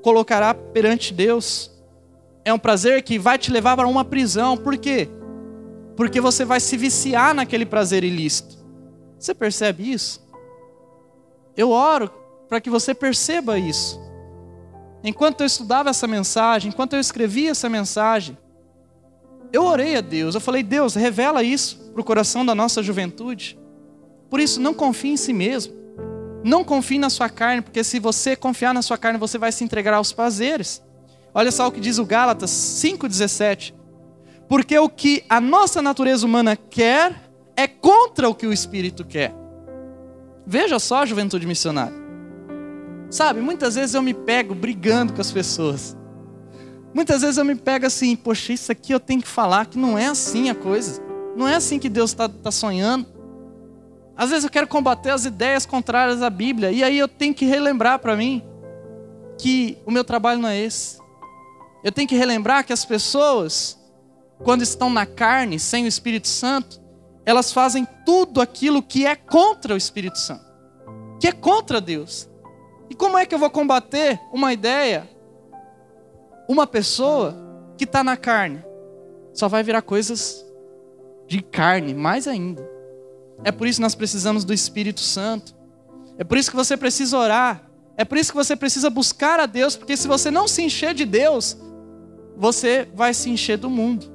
colocará 0.02 0.52
perante 0.52 1.14
Deus 1.14 1.70
é 2.44 2.52
um 2.52 2.58
prazer 2.58 3.02
que 3.02 3.18
vai 3.18 3.38
te 3.38 3.50
levar 3.50 3.76
para 3.76 3.86
uma 3.86 4.04
prisão. 4.04 4.56
Por 4.56 4.76
quê? 4.76 5.08
Porque 5.96 6.20
você 6.20 6.44
vai 6.44 6.58
se 6.60 6.76
viciar 6.76 7.34
naquele 7.34 7.66
prazer 7.66 8.02
ilícito. 8.02 8.58
Você 9.18 9.34
percebe 9.34 9.92
isso? 9.92 10.26
Eu 11.56 11.70
oro 11.70 12.10
para 12.50 12.60
que 12.60 12.68
você 12.68 12.92
perceba 12.92 13.56
isso. 13.60 14.00
Enquanto 15.04 15.40
eu 15.40 15.46
estudava 15.46 15.88
essa 15.88 16.08
mensagem, 16.08 16.68
enquanto 16.68 16.94
eu 16.94 17.00
escrevia 17.00 17.52
essa 17.52 17.68
mensagem, 17.68 18.36
eu 19.52 19.64
orei 19.64 19.96
a 19.96 20.00
Deus. 20.00 20.34
Eu 20.34 20.40
falei, 20.40 20.64
Deus, 20.64 20.96
revela 20.96 21.44
isso 21.44 21.78
para 21.92 22.00
o 22.00 22.04
coração 22.04 22.44
da 22.44 22.52
nossa 22.52 22.82
juventude. 22.82 23.56
Por 24.28 24.40
isso, 24.40 24.60
não 24.60 24.74
confie 24.74 25.12
em 25.12 25.16
si 25.16 25.32
mesmo. 25.32 25.72
Não 26.42 26.64
confie 26.64 26.98
na 26.98 27.08
sua 27.08 27.28
carne, 27.28 27.62
porque 27.62 27.84
se 27.84 28.00
você 28.00 28.34
confiar 28.34 28.74
na 28.74 28.82
sua 28.82 28.98
carne, 28.98 29.18
você 29.18 29.38
vai 29.38 29.52
se 29.52 29.62
entregar 29.62 29.94
aos 29.94 30.12
prazeres. 30.12 30.82
Olha 31.32 31.52
só 31.52 31.68
o 31.68 31.72
que 31.72 31.80
diz 31.80 31.98
o 31.98 32.04
Gálatas 32.04 32.50
5,17. 32.50 33.74
Porque 34.48 34.76
o 34.76 34.88
que 34.88 35.24
a 35.28 35.40
nossa 35.40 35.80
natureza 35.80 36.26
humana 36.26 36.56
quer 36.56 37.30
é 37.56 37.68
contra 37.68 38.28
o 38.28 38.34
que 38.34 38.46
o 38.46 38.52
Espírito 38.52 39.04
quer. 39.04 39.32
Veja 40.44 40.80
só, 40.80 41.06
juventude 41.06 41.46
missionária. 41.46 41.99
Sabe, 43.10 43.40
muitas 43.40 43.74
vezes 43.74 43.94
eu 43.94 44.02
me 44.02 44.14
pego 44.14 44.54
brigando 44.54 45.12
com 45.12 45.20
as 45.20 45.32
pessoas. 45.32 45.96
Muitas 46.94 47.22
vezes 47.22 47.36
eu 47.36 47.44
me 47.44 47.56
pego 47.56 47.86
assim, 47.86 48.14
poxa, 48.14 48.52
isso 48.52 48.70
aqui 48.70 48.92
eu 48.92 49.00
tenho 49.00 49.20
que 49.20 49.28
falar, 49.28 49.66
que 49.66 49.76
não 49.76 49.98
é 49.98 50.06
assim 50.06 50.48
a 50.48 50.54
coisa. 50.54 51.02
Não 51.36 51.46
é 51.46 51.56
assim 51.56 51.78
que 51.78 51.88
Deus 51.88 52.10
está 52.10 52.28
tá 52.28 52.52
sonhando. 52.52 53.06
Às 54.16 54.30
vezes 54.30 54.44
eu 54.44 54.50
quero 54.50 54.68
combater 54.68 55.10
as 55.10 55.24
ideias 55.24 55.66
contrárias 55.66 56.22
à 56.22 56.30
Bíblia, 56.30 56.70
e 56.70 56.84
aí 56.84 56.98
eu 56.98 57.08
tenho 57.08 57.34
que 57.34 57.44
relembrar 57.44 57.98
para 57.98 58.16
mim 58.16 58.44
que 59.38 59.78
o 59.84 59.90
meu 59.90 60.04
trabalho 60.04 60.40
não 60.40 60.48
é 60.48 60.60
esse. 60.60 60.98
Eu 61.82 61.90
tenho 61.90 62.06
que 62.06 62.16
relembrar 62.16 62.64
que 62.64 62.72
as 62.72 62.84
pessoas, 62.84 63.78
quando 64.44 64.62
estão 64.62 64.88
na 64.88 65.06
carne, 65.06 65.58
sem 65.58 65.84
o 65.84 65.88
Espírito 65.88 66.28
Santo, 66.28 66.80
elas 67.26 67.52
fazem 67.52 67.86
tudo 68.06 68.40
aquilo 68.40 68.82
que 68.82 69.04
é 69.04 69.16
contra 69.16 69.74
o 69.74 69.76
Espírito 69.76 70.18
Santo, 70.18 70.44
que 71.18 71.26
é 71.26 71.32
contra 71.32 71.80
Deus. 71.80 72.29
E 72.90 72.94
como 72.94 73.16
é 73.16 73.24
que 73.24 73.32
eu 73.32 73.38
vou 73.38 73.48
combater 73.48 74.20
uma 74.32 74.52
ideia, 74.52 75.08
uma 76.48 76.66
pessoa 76.66 77.36
que 77.78 77.84
está 77.84 78.02
na 78.02 78.16
carne? 78.16 78.64
Só 79.32 79.46
vai 79.46 79.62
virar 79.62 79.80
coisas 79.80 80.44
de 81.28 81.40
carne, 81.40 81.94
mais 81.94 82.26
ainda. 82.26 82.68
É 83.44 83.52
por 83.52 83.68
isso 83.68 83.78
que 83.78 83.82
nós 83.82 83.94
precisamos 83.94 84.44
do 84.44 84.52
Espírito 84.52 85.00
Santo. 85.00 85.54
É 86.18 86.24
por 86.24 86.36
isso 86.36 86.50
que 86.50 86.56
você 86.56 86.76
precisa 86.76 87.16
orar. 87.16 87.70
É 87.96 88.04
por 88.04 88.18
isso 88.18 88.32
que 88.32 88.36
você 88.36 88.56
precisa 88.56 88.90
buscar 88.90 89.38
a 89.38 89.46
Deus, 89.46 89.76
porque 89.76 89.96
se 89.96 90.08
você 90.08 90.30
não 90.30 90.48
se 90.48 90.62
encher 90.62 90.92
de 90.92 91.04
Deus, 91.04 91.56
você 92.36 92.88
vai 92.94 93.14
se 93.14 93.30
encher 93.30 93.56
do 93.56 93.70
mundo. 93.70 94.10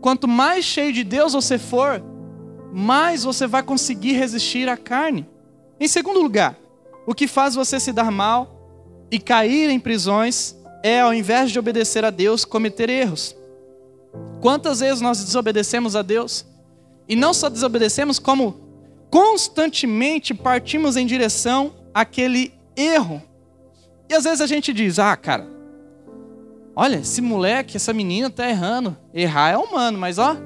quanto 0.00 0.26
mais 0.26 0.64
cheio 0.64 0.92
de 0.92 1.04
Deus 1.04 1.32
você 1.32 1.58
for, 1.58 2.02
mais 2.72 3.22
você 3.22 3.46
vai 3.46 3.62
conseguir 3.62 4.14
resistir 4.14 4.68
à 4.68 4.76
carne. 4.76 5.28
Em 5.78 5.86
segundo 5.86 6.20
lugar, 6.20 6.56
o 7.06 7.14
que 7.14 7.26
faz 7.26 7.54
você 7.54 7.80
se 7.80 7.92
dar 7.92 8.10
mal 8.10 8.62
e 9.10 9.18
cair 9.18 9.70
em 9.70 9.80
prisões 9.80 10.56
é, 10.82 11.00
ao 11.00 11.14
invés 11.14 11.50
de 11.50 11.58
obedecer 11.58 12.04
a 12.04 12.10
Deus, 12.10 12.44
cometer 12.44 12.88
erros. 12.88 13.36
Quantas 14.40 14.80
vezes 14.80 15.00
nós 15.00 15.24
desobedecemos 15.24 15.94
a 15.94 16.02
Deus? 16.02 16.44
E 17.08 17.14
não 17.14 17.32
só 17.32 17.48
desobedecemos, 17.48 18.18
como 18.18 18.60
constantemente 19.10 20.34
partimos 20.34 20.96
em 20.96 21.06
direção 21.06 21.72
àquele 21.94 22.52
erro. 22.76 23.22
E 24.08 24.14
às 24.14 24.24
vezes 24.24 24.40
a 24.40 24.46
gente 24.46 24.72
diz: 24.72 24.98
ah, 24.98 25.16
cara, 25.16 25.46
olha, 26.74 26.96
esse 26.96 27.20
moleque, 27.20 27.76
essa 27.76 27.92
menina 27.92 28.28
está 28.28 28.48
errando. 28.48 28.96
Errar 29.14 29.50
é 29.50 29.56
humano, 29.56 29.98
mas 29.98 30.18
ó, 30.18 30.36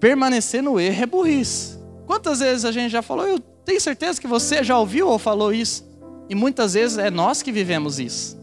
permanecer 0.00 0.62
no 0.62 0.80
erro 0.80 1.02
é 1.02 1.06
burrice. 1.06 1.78
Quantas 2.06 2.40
vezes 2.40 2.64
a 2.64 2.72
gente 2.72 2.90
já 2.90 3.02
falou, 3.02 3.26
eu 3.26 3.40
tenho 3.66 3.80
certeza 3.80 4.20
que 4.20 4.28
você 4.28 4.62
já 4.62 4.78
ouviu 4.78 5.08
ou 5.08 5.18
falou 5.18 5.52
isso. 5.52 5.84
E 6.30 6.34
muitas 6.34 6.74
vezes 6.74 6.96
é 6.96 7.10
nós 7.10 7.42
que 7.42 7.50
vivemos 7.50 7.98
isso. 7.98 8.38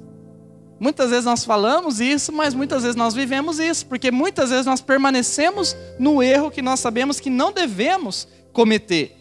Muitas 0.79 1.11
vezes 1.11 1.23
nós 1.23 1.45
falamos 1.45 2.01
isso, 2.01 2.33
mas 2.33 2.53
muitas 2.53 2.83
vezes 2.83 2.97
nós 2.97 3.13
vivemos 3.13 3.57
isso, 3.57 3.85
porque 3.85 4.11
muitas 4.11 4.49
vezes 4.49 4.65
nós 4.65 4.81
permanecemos 4.81 5.75
no 5.97 6.21
erro 6.21 6.51
que 6.51 6.61
nós 6.61 6.81
sabemos 6.81 7.21
que 7.21 7.29
não 7.29 7.53
devemos 7.53 8.27
cometer. 8.51 9.15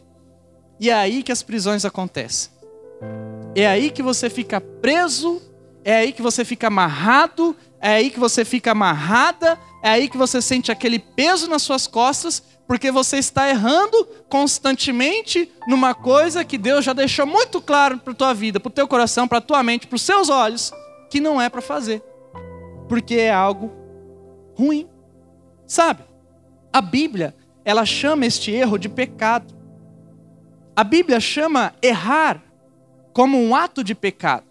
E 0.80 0.90
é 0.90 0.94
aí 0.94 1.22
que 1.22 1.30
as 1.30 1.42
prisões 1.42 1.84
acontecem. 1.84 2.50
É 3.54 3.66
aí 3.68 3.90
que 3.90 4.02
você 4.02 4.28
fica 4.28 4.60
preso, 4.60 5.40
é 5.84 5.94
aí 5.94 6.12
que 6.12 6.22
você 6.22 6.44
fica 6.44 6.66
amarrado, 6.66 7.56
é 7.80 7.90
aí 7.90 8.10
que 8.10 8.18
você 8.18 8.44
fica 8.44 8.72
amarrada, 8.72 9.56
é 9.84 9.90
aí 9.90 10.08
que 10.08 10.16
você 10.16 10.42
sente 10.42 10.72
aquele 10.72 10.98
peso 10.98 11.48
nas 11.48 11.62
suas 11.62 11.86
costas, 11.86 12.42
porque 12.72 12.90
você 12.90 13.18
está 13.18 13.50
errando 13.50 14.08
constantemente 14.30 15.52
numa 15.68 15.94
coisa 15.94 16.42
que 16.42 16.56
Deus 16.56 16.82
já 16.82 16.94
deixou 16.94 17.26
muito 17.26 17.60
claro 17.60 17.98
para 17.98 18.14
a 18.14 18.16
tua 18.16 18.32
vida, 18.32 18.58
para 18.58 18.70
o 18.70 18.72
teu 18.72 18.88
coração, 18.88 19.28
para 19.28 19.36
a 19.36 19.42
tua 19.42 19.62
mente, 19.62 19.86
para 19.86 19.96
os 19.96 20.00
seus 20.00 20.30
olhos, 20.30 20.72
que 21.10 21.20
não 21.20 21.38
é 21.38 21.50
para 21.50 21.60
fazer. 21.60 22.02
Porque 22.88 23.16
é 23.16 23.30
algo 23.30 23.70
ruim. 24.54 24.88
Sabe? 25.66 26.02
A 26.72 26.80
Bíblia, 26.80 27.36
ela 27.62 27.84
chama 27.84 28.24
este 28.24 28.50
erro 28.50 28.78
de 28.78 28.88
pecado. 28.88 29.54
A 30.74 30.82
Bíblia 30.82 31.20
chama 31.20 31.74
errar 31.82 32.42
como 33.12 33.38
um 33.38 33.54
ato 33.54 33.84
de 33.84 33.94
pecado. 33.94 34.46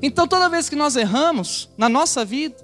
Então, 0.00 0.28
toda 0.28 0.48
vez 0.48 0.68
que 0.68 0.76
nós 0.76 0.94
erramos 0.94 1.68
na 1.76 1.88
nossa 1.88 2.24
vida, 2.24 2.54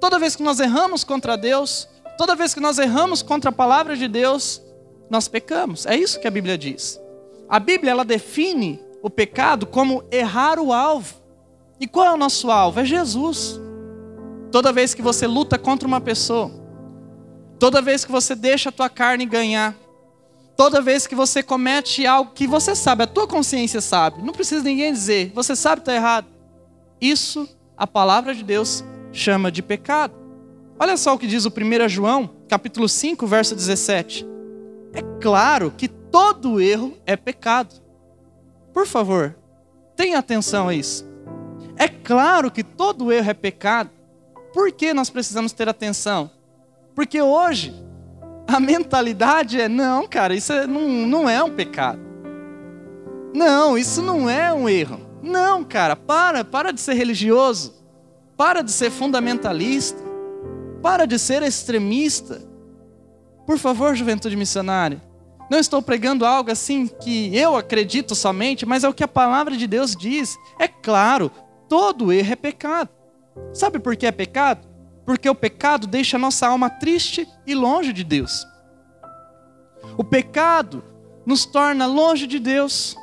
toda 0.00 0.18
vez 0.18 0.34
que 0.34 0.42
nós 0.42 0.60
erramos 0.60 1.04
contra 1.04 1.36
Deus, 1.36 1.86
toda 2.18 2.34
vez 2.34 2.52
que 2.52 2.60
nós 2.60 2.78
erramos 2.78 3.22
contra 3.22 3.50
a 3.50 3.52
palavra 3.52 3.96
de 3.96 4.08
Deus, 4.08 4.60
nós 5.08 5.28
pecamos. 5.28 5.86
É 5.86 5.96
isso 5.96 6.18
que 6.20 6.26
a 6.26 6.30
Bíblia 6.30 6.58
diz. 6.58 7.00
A 7.48 7.60
Bíblia 7.60 7.92
ela 7.92 8.04
define 8.04 8.80
o 9.00 9.08
pecado 9.08 9.64
como 9.64 10.04
errar 10.10 10.58
o 10.58 10.72
alvo. 10.72 11.14
E 11.80 11.86
qual 11.86 12.06
é 12.06 12.12
o 12.12 12.16
nosso 12.16 12.50
alvo? 12.50 12.80
É 12.80 12.84
Jesus. 12.84 13.58
Toda 14.50 14.72
vez 14.72 14.92
que 14.94 15.00
você 15.00 15.28
luta 15.28 15.56
contra 15.56 15.86
uma 15.86 16.00
pessoa, 16.00 16.50
toda 17.58 17.80
vez 17.80 18.04
que 18.04 18.10
você 18.10 18.34
deixa 18.34 18.70
a 18.70 18.72
tua 18.72 18.90
carne 18.90 19.24
ganhar, 19.24 19.76
toda 20.56 20.82
vez 20.82 21.06
que 21.06 21.14
você 21.14 21.40
comete 21.40 22.04
algo 22.04 22.32
que 22.34 22.48
você 22.48 22.74
sabe, 22.74 23.04
a 23.04 23.06
tua 23.06 23.28
consciência 23.28 23.80
sabe, 23.80 24.22
não 24.22 24.32
precisa 24.32 24.64
ninguém 24.64 24.92
dizer, 24.92 25.30
você 25.34 25.54
sabe 25.54 25.76
que 25.76 25.82
está 25.82 25.94
errado. 25.94 26.26
Isso 27.00 27.48
a 27.76 27.86
palavra 27.86 28.34
de 28.34 28.42
Deus 28.42 28.82
chama 29.12 29.52
de 29.52 29.62
pecado. 29.62 30.27
Olha 30.80 30.96
só 30.96 31.14
o 31.14 31.18
que 31.18 31.26
diz 31.26 31.44
o 31.44 31.48
1 31.48 31.88
João, 31.88 32.30
capítulo 32.48 32.88
5, 32.88 33.26
verso 33.26 33.54
17. 33.54 34.24
É 34.92 35.02
claro 35.20 35.72
que 35.76 35.88
todo 35.88 36.60
erro 36.60 36.96
é 37.04 37.16
pecado. 37.16 37.74
Por 38.72 38.86
favor, 38.86 39.36
tenha 39.96 40.18
atenção 40.18 40.68
a 40.68 40.74
isso. 40.74 41.04
É 41.76 41.88
claro 41.88 42.50
que 42.50 42.62
todo 42.62 43.12
erro 43.12 43.30
é 43.30 43.34
pecado. 43.34 43.90
Por 44.52 44.70
que 44.70 44.94
nós 44.94 45.10
precisamos 45.10 45.52
ter 45.52 45.68
atenção? 45.68 46.30
Porque 46.94 47.20
hoje 47.20 47.74
a 48.46 48.60
mentalidade 48.60 49.60
é: 49.60 49.68
não, 49.68 50.06
cara, 50.06 50.34
isso 50.34 50.52
é, 50.52 50.66
não, 50.66 50.88
não 50.88 51.28
é 51.28 51.42
um 51.42 51.50
pecado. 51.50 52.00
Não, 53.34 53.76
isso 53.76 54.00
não 54.00 54.30
é 54.30 54.52
um 54.52 54.68
erro. 54.68 55.00
Não, 55.22 55.64
cara, 55.64 55.94
para, 55.94 56.44
para 56.44 56.72
de 56.72 56.80
ser 56.80 56.94
religioso. 56.94 57.74
Para 58.36 58.62
de 58.62 58.70
ser 58.70 58.90
fundamentalista. 58.90 60.07
Para 60.82 61.06
de 61.06 61.18
ser 61.18 61.42
extremista. 61.42 62.42
Por 63.46 63.58
favor, 63.58 63.94
juventude 63.94 64.36
missionária. 64.36 65.02
Não 65.50 65.58
estou 65.58 65.80
pregando 65.80 66.26
algo 66.26 66.50
assim 66.50 66.86
que 66.86 67.34
eu 67.36 67.56
acredito 67.56 68.14
somente, 68.14 68.66
mas 68.66 68.84
é 68.84 68.88
o 68.88 68.94
que 68.94 69.04
a 69.04 69.08
palavra 69.08 69.56
de 69.56 69.66
Deus 69.66 69.96
diz. 69.96 70.36
É 70.58 70.68
claro, 70.68 71.32
Todo 71.68 72.10
erro 72.12 72.32
é 72.32 72.36
pecado. 72.36 72.90
Sabe 73.52 73.78
por 73.78 73.94
que 73.94 74.06
é 74.06 74.12
pecado? 74.12 74.66
Porque 75.04 75.28
o 75.28 75.34
pecado 75.34 75.86
deixa 75.86 76.16
a 76.16 76.20
nossa 76.20 76.46
alma 76.46 76.70
triste 76.70 77.28
e 77.46 77.54
longe 77.54 77.92
de 77.92 78.02
Deus. 78.02 78.46
O 79.96 80.02
pecado 80.02 80.82
nos 81.26 81.44
torna 81.44 81.86
longe 81.86 82.26
de 82.26 82.38
Deus. 82.38 82.96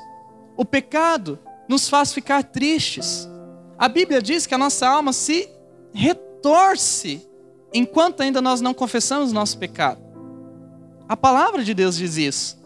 O 0.58 0.66
pecado 0.66 1.40
nos 1.70 1.88
faz 1.88 2.12
ficar 2.12 2.44
tristes. 2.44 3.30
A 3.78 3.88
Bíblia 3.88 4.22
diz 4.22 4.48
que 4.48 4.56
a 4.56 4.58
nossa 4.58 4.88
alma 4.88 5.14
se 5.14 5.50
retorce 5.94 7.28
enquanto 7.76 8.22
ainda 8.22 8.42
nós 8.42 8.62
não 8.62 8.74
confessamos 8.74 9.34
nosso 9.34 9.58
pecado. 9.58 10.00
A 11.10 11.18
palavra 11.18 11.62
de 11.62 11.74
Deus 11.74 11.98
diz 11.98 12.16
isso. 12.16 12.58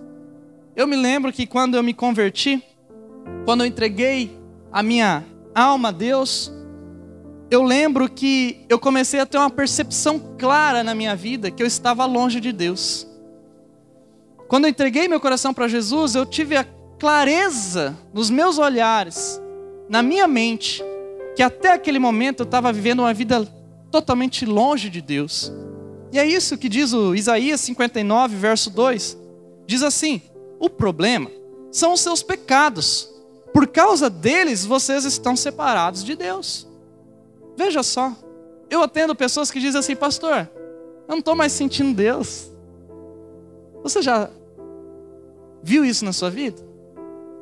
Eu 0.76 0.88
me 0.88 0.96
lembro 0.96 1.34
que 1.34 1.48
quando 1.48 1.76
eu 1.76 1.82
me 1.82 1.96
converti, 1.96 2.64
quando 3.44 3.62
eu 3.62 3.66
entreguei 3.66 4.40
a 4.72 4.84
minha 4.84 5.26
alma 5.54 5.90
a 5.90 5.92
Deus, 5.92 6.54
eu 7.50 7.64
lembro 7.64 8.08
que 8.08 8.64
eu 8.70 8.78
comecei 8.78 9.20
a 9.20 9.26
ter 9.26 9.40
uma 9.40 9.50
percepção 9.50 10.36
clara 10.38 10.84
na 10.84 10.94
minha 10.94 11.16
vida 11.16 11.50
que 11.50 11.62
eu 11.62 11.68
estava 11.68 12.06
longe 12.06 12.40
de 12.40 12.52
Deus. 12.52 13.08
Quando 14.48 14.66
eu 14.66 14.70
entreguei 14.70 15.08
meu 15.08 15.20
coração 15.20 15.54
para 15.54 15.68
Jesus, 15.68 16.14
eu 16.14 16.26
tive 16.26 16.56
a 16.56 16.66
clareza 17.00 17.98
nos 18.14 18.30
meus 18.30 18.60
olhares, 18.60 19.42
na 19.90 20.04
minha 20.04 20.28
mente, 20.28 20.84
que 21.36 21.42
até 21.42 21.74
aquele 21.74 21.98
momento 21.98 22.42
eu 22.42 22.46
estava 22.46 22.72
vivendo 22.72 23.00
uma 23.00 23.14
vida 23.14 23.59
totalmente 23.92 24.46
longe 24.46 24.90
de 24.90 25.02
Deus. 25.02 25.52
E 26.12 26.20
é 26.20 26.26
isso 26.26 26.58
que 26.58 26.70
diz 26.70 26.94
o 26.94 27.14
Isaías 27.14 27.62
59, 27.62 28.36
verso 28.36 28.70
2. 28.70 29.18
Diz 29.66 29.84
assim: 29.84 30.22
O 30.60 30.70
problema 30.70 31.30
são 31.72 31.94
os 31.94 32.02
seus 32.02 32.24
pecados 32.24 33.10
por 33.54 33.68
causa 33.68 34.10
deles, 34.10 34.66
vocês 34.66 35.06
estão 35.06 35.36
separados 35.36 36.04
de 36.04 36.16
Deus. 36.16 36.68
Veja 37.58 37.84
só, 37.84 38.16
eu 38.70 38.82
atendo 38.82 39.16
pessoas 39.16 39.50
que 39.52 39.60
dizem 39.60 39.80
assim, 39.80 39.96
pastor, 39.96 40.50
eu 41.08 41.10
não 41.10 41.20
estou 41.20 41.36
mais 41.36 41.52
sentindo 41.52 41.96
Deus. 41.96 42.52
Você 43.84 44.02
já 44.02 44.30
viu 45.64 45.84
isso 45.84 46.06
na 46.06 46.14
sua 46.14 46.30
vida? 46.30 46.62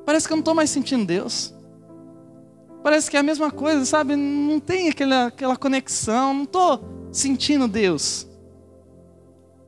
Parece 0.05 0.27
que 0.27 0.33
eu 0.33 0.38
não 0.38 0.41
estou 0.41 0.55
mais 0.55 0.69
sentindo 0.69 1.05
Deus. 1.05 1.53
Parece 2.88 3.12
que 3.12 3.17
é 3.17 3.19
a 3.19 3.23
mesma 3.23 3.52
coisa, 3.52 3.84
sabe? 3.84 4.15
Não 4.15 4.62
tem 4.62 4.88
aquela, 4.88 5.26
aquela 5.26 5.58
conexão, 5.58 6.34
não 6.34 6.43
estou 6.43 7.10
sentindo 7.12 7.67
Deus. 7.67 8.26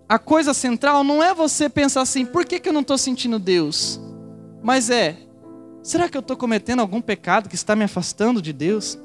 A 0.08 0.18
coisa 0.18 0.54
central 0.54 1.04
não 1.04 1.22
é 1.22 1.34
você 1.34 1.68
pensar 1.68 2.00
assim, 2.00 2.26
por 2.26 2.46
que, 2.46 2.62
que 2.62 2.70
eu 2.70 2.74
não 2.74 2.80
estou 2.80 2.98
sentindo 2.98 3.38
Deus? 3.38 4.00
Mas 4.64 4.90
é, 4.90 5.18
Será 5.84 6.08
que 6.08 6.16
eu 6.16 6.22
estou 6.22 6.38
cometendo 6.38 6.80
algum 6.80 7.02
pecado 7.02 7.50
que 7.50 7.56
está 7.56 7.76
me 7.76 7.84
afastando 7.84 8.42
de 8.42 8.54
Deus? 8.54 8.98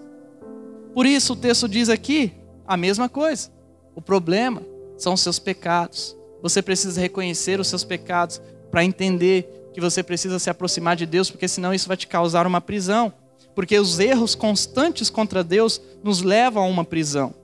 Por 0.92 1.06
isso 1.06 1.32
o 1.32 1.36
texto 1.36 1.68
diz 1.68 1.88
aqui 1.88 2.32
a 2.64 2.76
mesma 2.76 3.08
coisa. 3.08 3.50
O 3.96 4.00
problema 4.00 4.62
são 4.96 5.14
os 5.14 5.22
seus 5.22 5.40
pecados. 5.40 6.16
Você 6.40 6.62
precisa 6.62 7.00
reconhecer 7.00 7.58
os 7.58 7.66
seus 7.66 7.82
pecados 7.82 8.40
para 8.70 8.84
entender 8.84 9.70
que 9.72 9.80
você 9.80 10.04
precisa 10.04 10.38
se 10.38 10.48
aproximar 10.48 10.94
de 10.94 11.04
Deus, 11.04 11.32
porque 11.32 11.48
senão 11.48 11.74
isso 11.74 11.88
vai 11.88 11.96
te 11.96 12.06
causar 12.06 12.46
uma 12.46 12.60
prisão. 12.60 13.12
Porque 13.54 13.78
os 13.78 13.98
erros 13.98 14.34
constantes 14.34 15.10
contra 15.10 15.44
Deus 15.44 15.80
nos 16.02 16.22
levam 16.22 16.64
a 16.64 16.66
uma 16.66 16.84
prisão. 16.84 17.34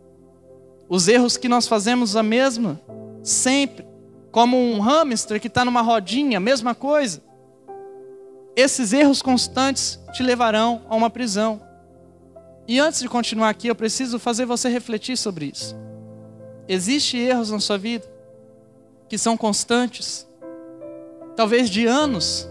Os 0.88 1.06
erros 1.06 1.36
que 1.36 1.48
nós 1.48 1.68
fazemos 1.68 2.16
a 2.16 2.22
mesma, 2.22 2.80
sempre. 3.22 3.86
Como 4.32 4.56
um 4.56 4.80
hamster 4.80 5.40
que 5.40 5.48
está 5.48 5.64
numa 5.64 5.82
rodinha, 5.82 6.40
mesma 6.40 6.74
coisa 6.74 7.22
esses 8.56 8.92
erros 8.92 9.22
constantes 9.22 9.98
te 10.12 10.22
levarão 10.22 10.82
a 10.88 10.94
uma 10.94 11.10
prisão. 11.10 11.60
E 12.66 12.78
antes 12.78 13.00
de 13.00 13.08
continuar 13.08 13.48
aqui, 13.48 13.68
eu 13.68 13.74
preciso 13.74 14.18
fazer 14.18 14.44
você 14.44 14.68
refletir 14.68 15.16
sobre 15.16 15.46
isso. 15.46 15.76
Existem 16.68 17.20
erros 17.20 17.50
na 17.50 17.58
sua 17.58 17.78
vida 17.78 18.08
que 19.08 19.18
são 19.18 19.36
constantes, 19.36 20.26
talvez 21.34 21.68
de 21.68 21.84
anos, 21.84 22.48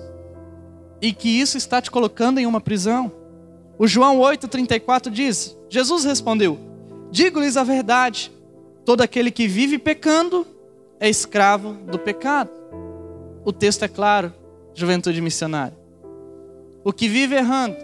e 1.01 1.13
que 1.13 1.29
isso 1.29 1.57
está 1.57 1.81
te 1.81 1.89
colocando 1.89 2.37
em 2.37 2.45
uma 2.45 2.59
prisão. 2.59 3.09
O 3.79 3.87
João 3.87 4.19
8,34 4.19 5.09
diz: 5.09 5.57
Jesus 5.67 6.03
respondeu: 6.03 6.59
Digo-lhes 7.09 7.57
a 7.57 7.63
verdade, 7.63 8.31
Todo 8.89 9.01
aquele 9.01 9.29
que 9.29 9.47
vive 9.47 9.77
pecando 9.77 10.47
é 10.99 11.07
escravo 11.07 11.73
do 11.73 11.99
pecado. 11.99 12.49
O 13.45 13.53
texto 13.53 13.85
é 13.85 13.87
claro, 13.87 14.33
juventude 14.73 15.21
missionária. 15.21 15.77
O 16.83 16.91
que 16.91 17.07
vive 17.07 17.35
errando, 17.35 17.77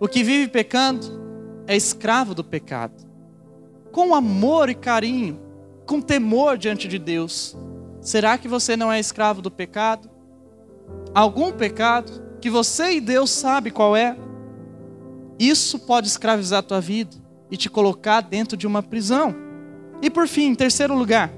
o 0.00 0.08
que 0.08 0.24
vive 0.24 0.48
pecando, 0.48 1.06
é 1.66 1.76
escravo 1.76 2.34
do 2.34 2.42
pecado. 2.42 2.94
Com 3.92 4.14
amor 4.14 4.70
e 4.70 4.74
carinho, 4.74 5.38
com 5.84 6.00
temor 6.00 6.56
diante 6.56 6.88
de 6.88 6.98
Deus, 6.98 7.54
será 8.00 8.38
que 8.38 8.48
você 8.48 8.74
não 8.74 8.90
é 8.90 8.98
escravo 8.98 9.42
do 9.42 9.50
pecado? 9.50 10.08
Algum 11.14 11.52
pecado 11.52 12.10
que 12.40 12.48
você 12.48 12.92
e 12.92 13.02
Deus 13.02 13.28
sabe 13.28 13.70
qual 13.70 13.94
é? 13.94 14.16
Isso 15.38 15.78
pode 15.78 16.08
escravizar 16.08 16.58
a 16.60 16.62
tua 16.62 16.80
vida 16.80 17.16
e 17.50 17.56
te 17.56 17.70
colocar 17.70 18.20
dentro 18.20 18.56
de 18.56 18.66
uma 18.66 18.82
prisão. 18.82 19.34
E 20.02 20.10
por 20.10 20.26
fim, 20.26 20.46
em 20.46 20.54
terceiro 20.54 20.96
lugar, 20.96 21.32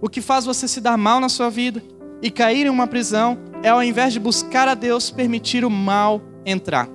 o 0.00 0.08
que 0.08 0.20
faz 0.20 0.44
você 0.44 0.66
se 0.66 0.80
dar 0.80 0.96
mal 0.96 1.20
na 1.20 1.28
sua 1.28 1.50
vida 1.50 1.82
e 2.22 2.30
cair 2.30 2.66
em 2.66 2.70
uma 2.70 2.86
prisão 2.86 3.38
é 3.62 3.68
ao 3.68 3.82
invés 3.82 4.12
de 4.12 4.20
buscar 4.20 4.68
a 4.68 4.74
Deus, 4.74 5.10
permitir 5.10 5.64
o 5.64 5.70
mal 5.70 6.22
entrar. 6.44 6.88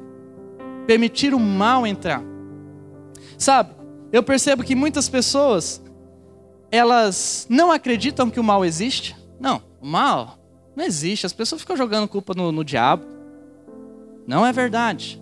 Permitir 0.86 1.34
o 1.34 1.40
mal 1.40 1.86
entrar. 1.86 2.22
Sabe, 3.38 3.74
eu 4.12 4.24
percebo 4.24 4.64
que 4.64 4.76
muitas 4.76 5.08
pessoas, 5.08 5.82
elas 6.72 7.46
não 7.50 7.72
acreditam 7.72 8.30
que 8.30 8.40
o 8.40 8.44
mal 8.44 8.66
existe. 8.66 9.16
Não, 9.40 9.62
o 9.82 9.88
mal 9.88 10.38
não 10.76 10.84
existe. 10.84 11.26
As 11.26 11.34
pessoas 11.34 11.62
ficam 11.62 11.78
jogando 11.78 12.08
culpa 12.08 12.34
no, 12.36 12.52
no 12.52 12.64
diabo. 12.64 13.06
Não 14.28 14.46
é 14.46 14.52
verdade. 14.52 15.22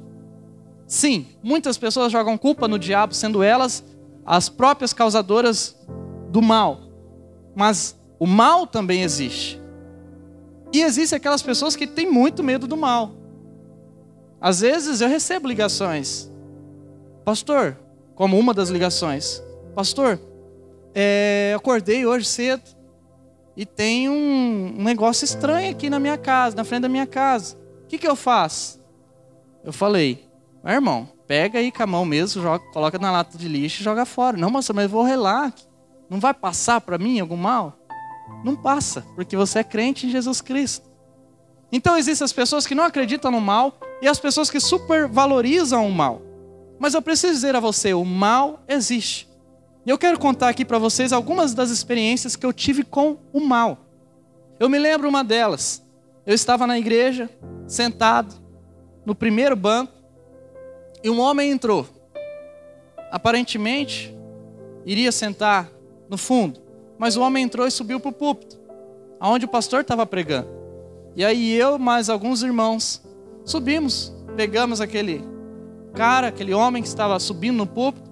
Sim, 0.87 1.27
muitas 1.43 1.77
pessoas 1.77 2.11
jogam 2.11 2.37
culpa 2.37 2.67
no 2.67 2.79
diabo, 2.79 3.13
sendo 3.13 3.43
elas 3.43 3.83
as 4.25 4.47
próprias 4.47 4.93
causadoras 4.93 5.77
do 6.29 6.41
mal. 6.41 6.79
Mas 7.53 7.99
o 8.17 8.25
mal 8.25 8.65
também 8.65 9.03
existe. 9.03 9.61
E 10.73 10.81
existem 10.81 11.17
aquelas 11.17 11.41
pessoas 11.41 11.75
que 11.75 11.85
têm 11.85 12.09
muito 12.09 12.43
medo 12.43 12.67
do 12.67 12.77
mal. 12.77 13.11
Às 14.39 14.61
vezes 14.61 15.01
eu 15.01 15.09
recebo 15.09 15.47
ligações. 15.47 16.31
Pastor, 17.25 17.77
como 18.15 18.37
uma 18.37 18.53
das 18.53 18.69
ligações. 18.69 19.43
Pastor, 19.75 20.19
é, 20.93 21.53
acordei 21.55 22.05
hoje 22.05 22.25
cedo 22.25 22.63
e 23.55 23.65
tem 23.65 24.09
um, 24.09 24.75
um, 24.77 24.83
negócio 24.83 25.25
estranho 25.25 25.71
aqui 25.71 25.89
na 25.89 25.99
minha 25.99 26.17
casa, 26.17 26.55
na 26.55 26.63
frente 26.63 26.83
da 26.83 26.89
minha 26.89 27.07
casa. 27.07 27.57
O 27.83 27.87
que, 27.87 27.97
que 27.97 28.07
eu 28.07 28.15
faço? 28.15 28.79
Eu 29.63 29.73
falei, 29.73 30.26
irmão, 30.75 31.09
Pega 31.27 31.59
aí 31.59 31.73
com 31.73 31.83
a 31.83 31.87
mão 31.87 32.05
mesmo, 32.05 32.41
joga, 32.41 32.63
coloca 32.71 32.97
na 32.97 33.11
lata 33.11 33.37
de 33.37 33.49
lixo 33.49 33.81
e 33.81 33.83
joga 33.83 34.05
fora. 34.05 34.37
Não, 34.37 34.49
moça, 34.49 34.71
mas 34.71 34.85
eu 34.85 34.89
vou 34.89 35.03
relar. 35.03 35.53
Não 36.09 36.21
vai 36.21 36.33
passar 36.33 36.79
para 36.79 36.97
mim 36.97 37.19
algum 37.19 37.35
mal? 37.35 37.77
Não 38.45 38.55
passa, 38.55 39.05
porque 39.13 39.35
você 39.35 39.59
é 39.59 39.63
crente 39.63 40.07
em 40.07 40.09
Jesus 40.09 40.39
Cristo. 40.39 40.87
Então 41.69 41.97
existem 41.97 42.23
as 42.23 42.31
pessoas 42.31 42.65
que 42.65 42.73
não 42.73 42.85
acreditam 42.85 43.29
no 43.29 43.41
mal 43.41 43.77
e 44.01 44.07
as 44.07 44.17
pessoas 44.19 44.49
que 44.49 44.59
supervalorizam 44.61 45.85
o 45.85 45.91
mal. 45.91 46.21
Mas 46.79 46.93
eu 46.93 47.01
preciso 47.01 47.33
dizer 47.33 47.57
a 47.57 47.59
você, 47.59 47.93
o 47.93 48.05
mal 48.05 48.63
existe. 48.65 49.27
E 49.85 49.89
eu 49.89 49.97
quero 49.97 50.17
contar 50.17 50.47
aqui 50.47 50.63
para 50.63 50.77
vocês 50.77 51.11
algumas 51.11 51.53
das 51.53 51.69
experiências 51.69 52.37
que 52.37 52.45
eu 52.45 52.53
tive 52.53 52.85
com 52.85 53.17
o 53.33 53.41
mal. 53.41 53.79
Eu 54.57 54.69
me 54.69 54.79
lembro 54.79 55.09
uma 55.09 55.25
delas. 55.25 55.83
Eu 56.25 56.33
estava 56.33 56.65
na 56.65 56.79
igreja, 56.79 57.29
sentado 57.67 58.33
no 59.05 59.13
primeiro 59.15 59.55
banco, 59.55 59.96
e 61.03 61.09
um 61.09 61.19
homem 61.19 61.51
entrou. 61.51 61.87
Aparentemente, 63.11 64.15
iria 64.85 65.11
sentar 65.11 65.69
no 66.09 66.17
fundo, 66.17 66.61
mas 66.97 67.15
o 67.15 67.21
homem 67.21 67.43
entrou 67.43 67.67
e 67.67 67.71
subiu 67.71 67.99
para 67.99 68.09
o 68.09 68.13
púlpito, 68.13 68.59
aonde 69.19 69.45
o 69.45 69.49
pastor 69.49 69.81
estava 69.81 70.05
pregando. 70.05 70.49
E 71.15 71.23
aí 71.25 71.53
eu, 71.53 71.79
mais 71.79 72.09
alguns 72.09 72.43
irmãos, 72.43 73.01
subimos, 73.43 74.13
pegamos 74.35 74.81
aquele 74.81 75.23
cara, 75.93 76.27
aquele 76.27 76.53
homem 76.53 76.83
que 76.83 76.87
estava 76.87 77.19
subindo 77.19 77.57
no 77.57 77.67
púlpito, 77.67 78.09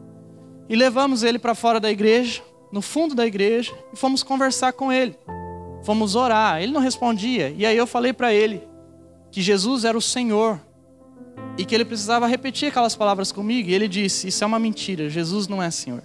e 0.67 0.75
levamos 0.75 1.21
ele 1.23 1.37
para 1.37 1.53
fora 1.53 1.79
da 1.79 1.91
igreja, 1.91 2.41
no 2.71 2.81
fundo 2.81 3.13
da 3.13 3.25
igreja, 3.25 3.71
e 3.93 3.95
fomos 3.95 4.23
conversar 4.23 4.73
com 4.73 4.91
ele. 4.91 5.17
Fomos 5.83 6.15
orar. 6.15 6.61
Ele 6.61 6.71
não 6.71 6.81
respondia. 6.81 7.53
E 7.55 7.65
aí 7.65 7.77
eu 7.77 7.85
falei 7.85 8.11
para 8.11 8.33
ele 8.33 8.67
que 9.31 9.41
Jesus 9.41 9.85
era 9.85 9.95
o 9.95 10.01
Senhor, 10.01 10.59
e 11.57 11.65
que 11.65 11.73
ele 11.73 11.85
precisava 11.85 12.27
repetir 12.27 12.69
aquelas 12.69 12.95
palavras 12.95 13.31
comigo, 13.31 13.69
e 13.69 13.73
ele 13.73 13.87
disse: 13.87 14.27
Isso 14.27 14.43
é 14.43 14.47
uma 14.47 14.59
mentira, 14.59 15.09
Jesus 15.09 15.47
não 15.47 15.61
é 15.61 15.71
Senhor. 15.71 16.03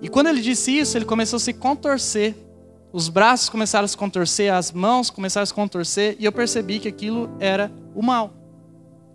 E 0.00 0.08
quando 0.08 0.28
ele 0.28 0.40
disse 0.40 0.76
isso, 0.76 0.96
ele 0.98 1.04
começou 1.04 1.36
a 1.36 1.40
se 1.40 1.52
contorcer, 1.52 2.34
os 2.92 3.08
braços 3.08 3.48
começaram 3.48 3.84
a 3.84 3.88
se 3.88 3.96
contorcer, 3.96 4.52
as 4.52 4.72
mãos 4.72 5.10
começaram 5.10 5.42
a 5.42 5.46
se 5.46 5.54
contorcer, 5.54 6.16
e 6.18 6.24
eu 6.24 6.32
percebi 6.32 6.78
que 6.78 6.88
aquilo 6.88 7.30
era 7.38 7.70
o 7.94 8.02
mal. 8.02 8.32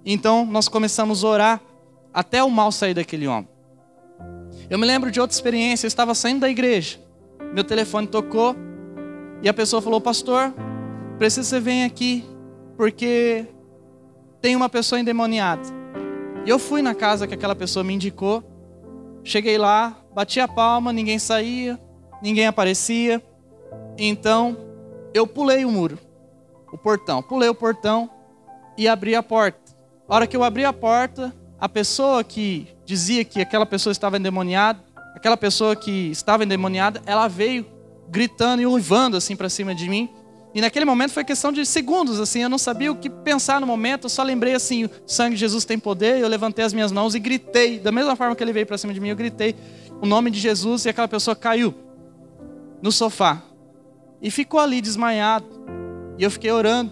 Então 0.06 0.46
nós 0.46 0.68
começamos 0.68 1.24
a 1.24 1.28
orar 1.28 1.62
até 2.14 2.44
o 2.44 2.50
mal 2.50 2.72
sair 2.72 2.94
daquele 2.94 3.28
homem. 3.28 3.48
Eu 4.70 4.80
me 4.80 4.86
lembro 4.86 5.12
de 5.12 5.20
outra 5.20 5.36
experiência, 5.36 5.86
eu 5.86 5.90
estava 5.90 6.16
saindo 6.16 6.42
da 6.42 6.50
igreja, 6.50 7.00
meu 7.54 7.64
telefone 7.64 8.08
tocou, 8.08 8.56
e 9.42 9.48
a 9.48 9.54
pessoa 9.54 9.82
falou: 9.82 10.02
Pastor, 10.02 10.54
preciso 11.18 11.42
que 11.42 11.48
você 11.48 11.60
venha 11.60 11.86
aqui, 11.86 12.26
porque 12.76 13.46
tem 14.48 14.56
uma 14.56 14.70
pessoa 14.70 14.98
endemoniada. 14.98 15.62
E 16.46 16.50
eu 16.50 16.58
fui 16.58 16.82
na 16.82 16.96
casa 16.96 17.28
que 17.28 17.34
aquela 17.34 17.54
pessoa 17.54 17.84
me 17.84 17.94
indicou. 17.94 18.42
Cheguei 19.22 19.58
lá, 19.58 19.98
bati 20.16 20.40
a 20.40 20.48
palma, 20.48 20.94
ninguém 20.94 21.20
saía, 21.20 21.78
ninguém 22.24 22.48
aparecia. 22.48 23.22
Então, 23.98 24.56
eu 25.14 25.28
pulei 25.28 25.66
o 25.66 25.70
muro, 25.70 26.00
o 26.72 26.78
portão. 26.78 27.22
Pulei 27.22 27.50
o 27.50 27.54
portão 27.54 28.10
e 28.78 28.88
abri 28.88 29.16
a 29.16 29.22
porta. 29.22 29.60
A 30.08 30.16
hora 30.16 30.26
que 30.26 30.38
eu 30.38 30.46
abri 30.46 30.64
a 30.64 30.72
porta, 30.72 31.36
a 31.60 31.68
pessoa 31.68 32.24
que 32.24 32.70
dizia 32.86 33.26
que 33.26 33.42
aquela 33.42 33.66
pessoa 33.66 33.92
estava 33.92 34.16
endemoniada, 34.16 34.82
aquela 35.14 35.36
pessoa 35.36 35.76
que 35.76 36.10
estava 36.10 36.46
endemoniada, 36.46 37.02
ela 37.06 37.28
veio 37.28 37.66
gritando 38.08 38.62
e 38.62 38.66
uivando 38.66 39.18
assim 39.18 39.36
para 39.36 39.50
cima 39.50 39.76
de 39.76 39.90
mim. 39.90 40.10
E 40.58 40.62
naquele 40.62 40.86
momento 40.86 41.12
foi 41.12 41.24
questão 41.24 41.52
de 41.52 41.64
segundos, 41.68 42.20
assim, 42.20 42.42
eu 42.42 42.50
não 42.50 42.58
sabia 42.58 42.92
o 42.92 42.96
que 42.96 43.12
pensar 43.12 43.62
no 43.62 43.68
momento, 43.68 44.06
eu 44.06 44.10
só 44.10 44.24
lembrei 44.24 44.56
assim, 44.56 44.86
o 44.86 44.90
sangue 45.06 45.36
de 45.36 45.40
Jesus 45.42 45.64
tem 45.66 45.78
poder, 45.78 46.18
eu 46.20 46.28
levantei 46.28 46.66
as 46.66 46.74
minhas 46.74 46.92
mãos 46.92 47.14
e 47.14 47.20
gritei, 47.20 47.78
da 47.78 47.92
mesma 47.92 48.16
forma 48.16 48.36
que 48.36 48.44
ele 48.44 48.52
veio 48.52 48.66
para 48.66 48.76
cima 48.76 48.92
de 48.92 49.00
mim, 49.00 49.10
eu 49.10 49.16
gritei 49.16 49.56
o 50.02 50.06
nome 50.08 50.32
de 50.32 50.40
Jesus 50.40 50.86
e 50.86 50.90
aquela 50.90 51.08
pessoa 51.08 51.36
caiu 51.36 51.76
no 52.82 52.92
sofá 52.92 53.44
e 54.20 54.32
ficou 54.32 54.60
ali 54.60 54.82
desmaiado. 54.82 55.46
E 56.18 56.24
eu 56.24 56.32
fiquei 56.32 56.52
orando 56.52 56.92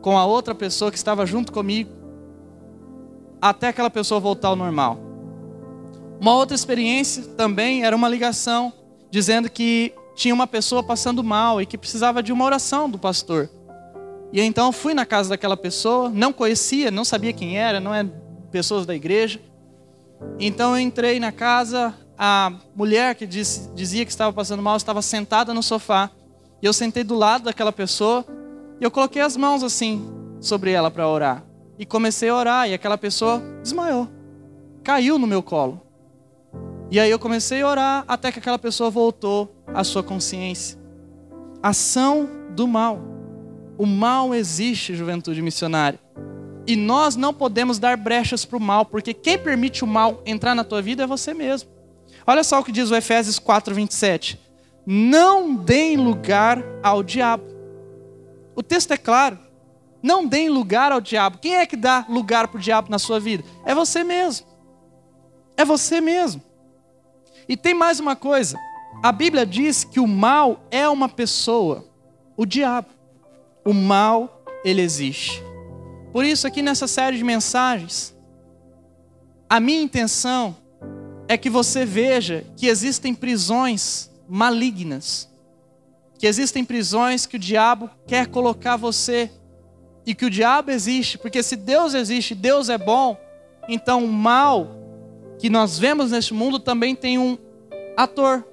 com 0.00 0.16
a 0.16 0.24
outra 0.24 0.54
pessoa 0.54 0.88
que 0.92 0.96
estava 0.96 1.26
junto 1.26 1.50
comigo 1.50 1.90
até 3.42 3.66
aquela 3.70 3.90
pessoa 3.90 4.20
voltar 4.20 4.50
ao 4.50 4.56
normal. 4.56 5.00
Uma 6.20 6.36
outra 6.36 6.54
experiência 6.54 7.24
também 7.36 7.84
era 7.84 7.96
uma 7.96 8.08
ligação 8.08 8.72
dizendo 9.10 9.50
que 9.50 9.92
tinha 10.14 10.34
uma 10.34 10.46
pessoa 10.46 10.82
passando 10.82 11.22
mal 11.22 11.60
e 11.60 11.66
que 11.66 11.76
precisava 11.76 12.22
de 12.22 12.32
uma 12.32 12.44
oração 12.44 12.88
do 12.88 12.98
pastor. 12.98 13.50
E 14.32 14.40
então 14.40 14.72
fui 14.72 14.94
na 14.94 15.06
casa 15.06 15.28
daquela 15.28 15.56
pessoa, 15.56 16.08
não 16.08 16.32
conhecia, 16.32 16.90
não 16.90 17.04
sabia 17.04 17.32
quem 17.32 17.58
era, 17.58 17.80
não 17.80 17.94
é 17.94 18.04
pessoas 18.50 18.86
da 18.86 18.94
igreja. 18.94 19.40
Então 20.38 20.76
eu 20.76 20.80
entrei 20.80 21.20
na 21.20 21.30
casa, 21.30 21.94
a 22.18 22.52
mulher 22.74 23.14
que 23.14 23.26
disse, 23.26 23.70
dizia 23.74 24.04
que 24.04 24.10
estava 24.10 24.32
passando 24.32 24.62
mal 24.62 24.76
estava 24.76 25.02
sentada 25.02 25.52
no 25.54 25.62
sofá. 25.62 26.10
E 26.62 26.66
eu 26.66 26.72
sentei 26.72 27.04
do 27.04 27.14
lado 27.14 27.44
daquela 27.44 27.72
pessoa 27.72 28.24
e 28.80 28.84
eu 28.84 28.90
coloquei 28.90 29.22
as 29.22 29.36
mãos 29.36 29.62
assim 29.62 30.10
sobre 30.40 30.70
ela 30.70 30.90
para 30.90 31.08
orar. 31.08 31.44
E 31.78 31.84
comecei 31.84 32.28
a 32.28 32.36
orar 32.36 32.68
e 32.68 32.74
aquela 32.74 32.96
pessoa 32.96 33.42
desmaiou. 33.62 34.08
Caiu 34.82 35.18
no 35.18 35.26
meu 35.26 35.42
colo. 35.42 35.80
E 36.90 37.00
aí 37.00 37.10
eu 37.10 37.18
comecei 37.18 37.62
a 37.62 37.68
orar 37.68 38.04
até 38.06 38.30
que 38.30 38.38
aquela 38.38 38.58
pessoa 38.58 38.90
voltou 38.90 39.54
à 39.66 39.82
sua 39.82 40.02
consciência. 40.02 40.78
Ação 41.62 42.28
do 42.50 42.68
mal. 42.68 43.00
O 43.76 43.86
mal 43.86 44.34
existe, 44.34 44.94
juventude 44.94 45.42
missionária. 45.42 45.98
E 46.66 46.76
nós 46.76 47.16
não 47.16 47.34
podemos 47.34 47.78
dar 47.78 47.96
brechas 47.96 48.44
para 48.44 48.56
o 48.56 48.60
mal, 48.60 48.84
porque 48.84 49.12
quem 49.12 49.38
permite 49.38 49.84
o 49.84 49.86
mal 49.86 50.22
entrar 50.24 50.54
na 50.54 50.64
tua 50.64 50.80
vida 50.80 51.02
é 51.02 51.06
você 51.06 51.34
mesmo. 51.34 51.68
Olha 52.26 52.44
só 52.44 52.60
o 52.60 52.64
que 52.64 52.72
diz 52.72 52.90
o 52.90 52.96
Efésios 52.96 53.38
4, 53.38 53.74
27. 53.74 54.40
Não 54.86 55.54
deem 55.54 55.96
lugar 55.96 56.62
ao 56.82 57.02
diabo. 57.02 57.44
O 58.54 58.62
texto 58.62 58.92
é 58.92 58.96
claro. 58.96 59.38
Não 60.02 60.26
deem 60.26 60.48
lugar 60.48 60.92
ao 60.92 61.00
diabo. 61.00 61.38
Quem 61.38 61.56
é 61.56 61.66
que 61.66 61.76
dá 61.76 62.04
lugar 62.08 62.48
para 62.48 62.58
o 62.58 62.60
diabo 62.60 62.90
na 62.90 62.98
sua 62.98 63.18
vida? 63.18 63.42
É 63.64 63.74
você 63.74 64.04
mesmo. 64.04 64.46
É 65.56 65.64
você 65.64 66.00
mesmo. 66.00 66.42
E 67.48 67.56
tem 67.56 67.74
mais 67.74 68.00
uma 68.00 68.16
coisa. 68.16 68.58
A 69.02 69.12
Bíblia 69.12 69.44
diz 69.44 69.84
que 69.84 70.00
o 70.00 70.06
mal 70.06 70.64
é 70.70 70.88
uma 70.88 71.08
pessoa, 71.08 71.84
o 72.36 72.46
diabo. 72.46 72.88
O 73.64 73.72
mal, 73.72 74.42
ele 74.64 74.80
existe. 74.80 75.42
Por 76.12 76.24
isso, 76.24 76.46
aqui 76.46 76.62
nessa 76.62 76.86
série 76.86 77.16
de 77.16 77.24
mensagens, 77.24 78.14
a 79.48 79.60
minha 79.60 79.82
intenção 79.82 80.56
é 81.28 81.36
que 81.36 81.50
você 81.50 81.84
veja 81.84 82.44
que 82.56 82.66
existem 82.66 83.14
prisões 83.14 84.10
malignas. 84.28 85.28
Que 86.18 86.26
existem 86.26 86.64
prisões 86.64 87.26
que 87.26 87.36
o 87.36 87.38
diabo 87.38 87.90
quer 88.06 88.28
colocar 88.28 88.76
você 88.76 89.30
e 90.06 90.14
que 90.14 90.26
o 90.26 90.30
diabo 90.30 90.70
existe, 90.70 91.18
porque 91.18 91.42
se 91.42 91.56
Deus 91.56 91.94
existe, 91.94 92.34
Deus 92.34 92.68
é 92.68 92.76
bom, 92.76 93.18
então 93.68 94.04
o 94.04 94.12
mal 94.12 94.83
que 95.38 95.50
nós 95.50 95.78
vemos 95.78 96.10
neste 96.10 96.32
mundo 96.32 96.58
também 96.58 96.94
tem 96.94 97.18
um 97.18 97.36
ator, 97.96 98.44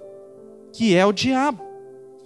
que 0.73 0.95
é 0.95 1.05
o 1.05 1.11
diabo. 1.11 1.63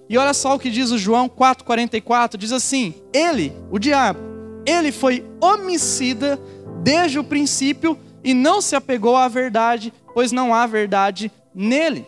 E 0.10 0.18
olha 0.18 0.34
só 0.34 0.56
o 0.56 0.60
que 0.60 0.70
diz 0.70 0.92
o 0.92 0.98
João 0.98 1.28
4,44: 1.28 2.38
diz 2.38 2.52
assim: 2.52 2.94
Ele, 3.14 3.54
o 3.72 3.80
diabo, 3.80 4.20
ele 4.66 4.92
foi 4.92 5.26
homicida 5.42 6.40
desde 6.84 7.18
o 7.20 7.24
princípio 7.24 7.98
e 8.24 8.34
não 8.34 8.62
se 8.62 8.76
apegou 8.76 9.16
à 9.16 9.28
verdade, 9.28 9.94
pois 10.14 10.32
não 10.32 10.54
há 10.54 10.66
verdade 10.66 11.32
nele. 11.54 12.08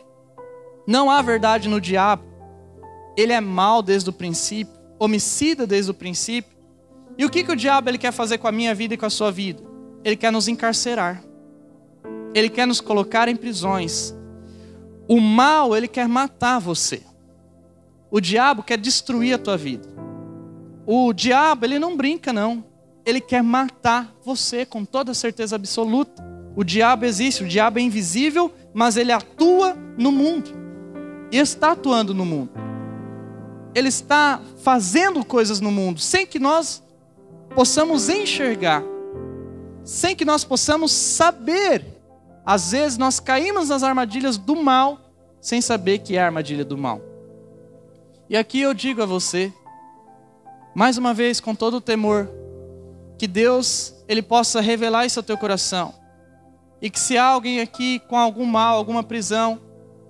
Não 0.87 1.11
há 1.11 1.21
verdade 1.21 1.67
no 1.67 1.81
diabo. 1.81 2.23
Ele 3.17 3.33
é 3.33 3.41
mau 3.41 3.81
desde 3.81 4.09
o 4.09 4.13
princípio, 4.13 4.73
homicida 4.99 5.67
desde 5.67 5.91
o 5.91 5.93
princípio. 5.93 6.55
E 7.17 7.25
o 7.25 7.29
que, 7.29 7.43
que 7.43 7.51
o 7.51 7.55
diabo 7.55 7.89
ele 7.89 7.97
quer 7.97 8.11
fazer 8.11 8.37
com 8.37 8.47
a 8.47 8.51
minha 8.51 8.75
vida 8.75 8.93
e 8.93 8.97
com 8.97 9.05
a 9.05 9.09
sua 9.09 9.31
vida? 9.31 9.61
Ele 10.03 10.15
quer 10.15 10.31
nos 10.31 10.47
encarcerar. 10.47 11.23
Ele 12.37 12.49
quer 12.49 12.67
nos 12.67 12.79
colocar 12.79 13.27
em 13.27 13.35
prisões. 13.35 14.13
O 15.07 15.19
mal, 15.19 15.75
ele 15.75 15.87
quer 15.87 16.07
matar 16.07 16.59
você. 16.59 17.01
O 18.11 18.21
diabo 18.21 18.61
quer 18.61 18.77
destruir 18.77 19.33
a 19.33 19.39
tua 19.39 19.57
vida. 19.57 19.87
O 20.85 21.11
diabo, 21.13 21.65
ele 21.65 21.79
não 21.79 21.97
brinca, 21.97 22.31
não. 22.31 22.63
Ele 23.03 23.19
quer 23.19 23.41
matar 23.41 24.13
você 24.23 24.67
com 24.67 24.85
toda 24.85 25.15
certeza 25.15 25.55
absoluta. 25.55 26.23
O 26.55 26.63
diabo 26.63 27.05
existe, 27.05 27.43
o 27.43 27.47
diabo 27.47 27.79
é 27.79 27.81
invisível, 27.81 28.53
mas 28.71 28.97
ele 28.97 29.11
atua 29.11 29.75
no 29.97 30.11
mundo. 30.11 30.51
E 31.31 31.37
está 31.37 31.71
atuando 31.71 32.13
no 32.13 32.23
mundo. 32.23 32.51
Ele 33.73 33.87
está 33.87 34.39
fazendo 34.57 35.25
coisas 35.25 35.59
no 35.59 35.71
mundo 35.71 35.99
sem 35.99 36.27
que 36.27 36.37
nós 36.37 36.83
possamos 37.55 38.09
enxergar, 38.09 38.83
sem 39.83 40.15
que 40.15 40.23
nós 40.23 40.43
possamos 40.43 40.91
saber. 40.91 41.96
Às 42.47 42.71
vezes 42.71 42.97
nós 42.97 43.19
caímos 43.19 43.67
nas 43.67 43.83
armadilhas 43.83 44.37
do 44.37 44.55
mal 44.55 44.97
sem 45.41 45.59
saber 45.59 45.99
que 45.99 46.15
é 46.15 46.21
a 46.21 46.27
armadilha 46.27 46.63
do 46.63 46.77
mal. 46.77 47.01
E 48.29 48.37
aqui 48.37 48.61
eu 48.61 48.73
digo 48.73 49.03
a 49.03 49.05
você, 49.05 49.51
mais 50.73 50.97
uma 50.97 51.13
vez, 51.13 51.41
com 51.41 51.53
todo 51.53 51.75
o 51.75 51.81
temor, 51.81 52.29
que 53.17 53.27
Deus 53.27 53.93
ele 54.07 54.21
possa 54.21 54.61
revelar 54.61 55.05
isso 55.05 55.19
ao 55.19 55.23
teu 55.23 55.37
coração. 55.37 55.93
E 56.81 56.89
que 56.89 56.97
se 56.97 57.17
há 57.17 57.25
alguém 57.25 57.59
aqui 57.59 57.99
com 58.07 58.17
algum 58.17 58.45
mal, 58.45 58.77
alguma 58.77 59.03
prisão, 59.03 59.59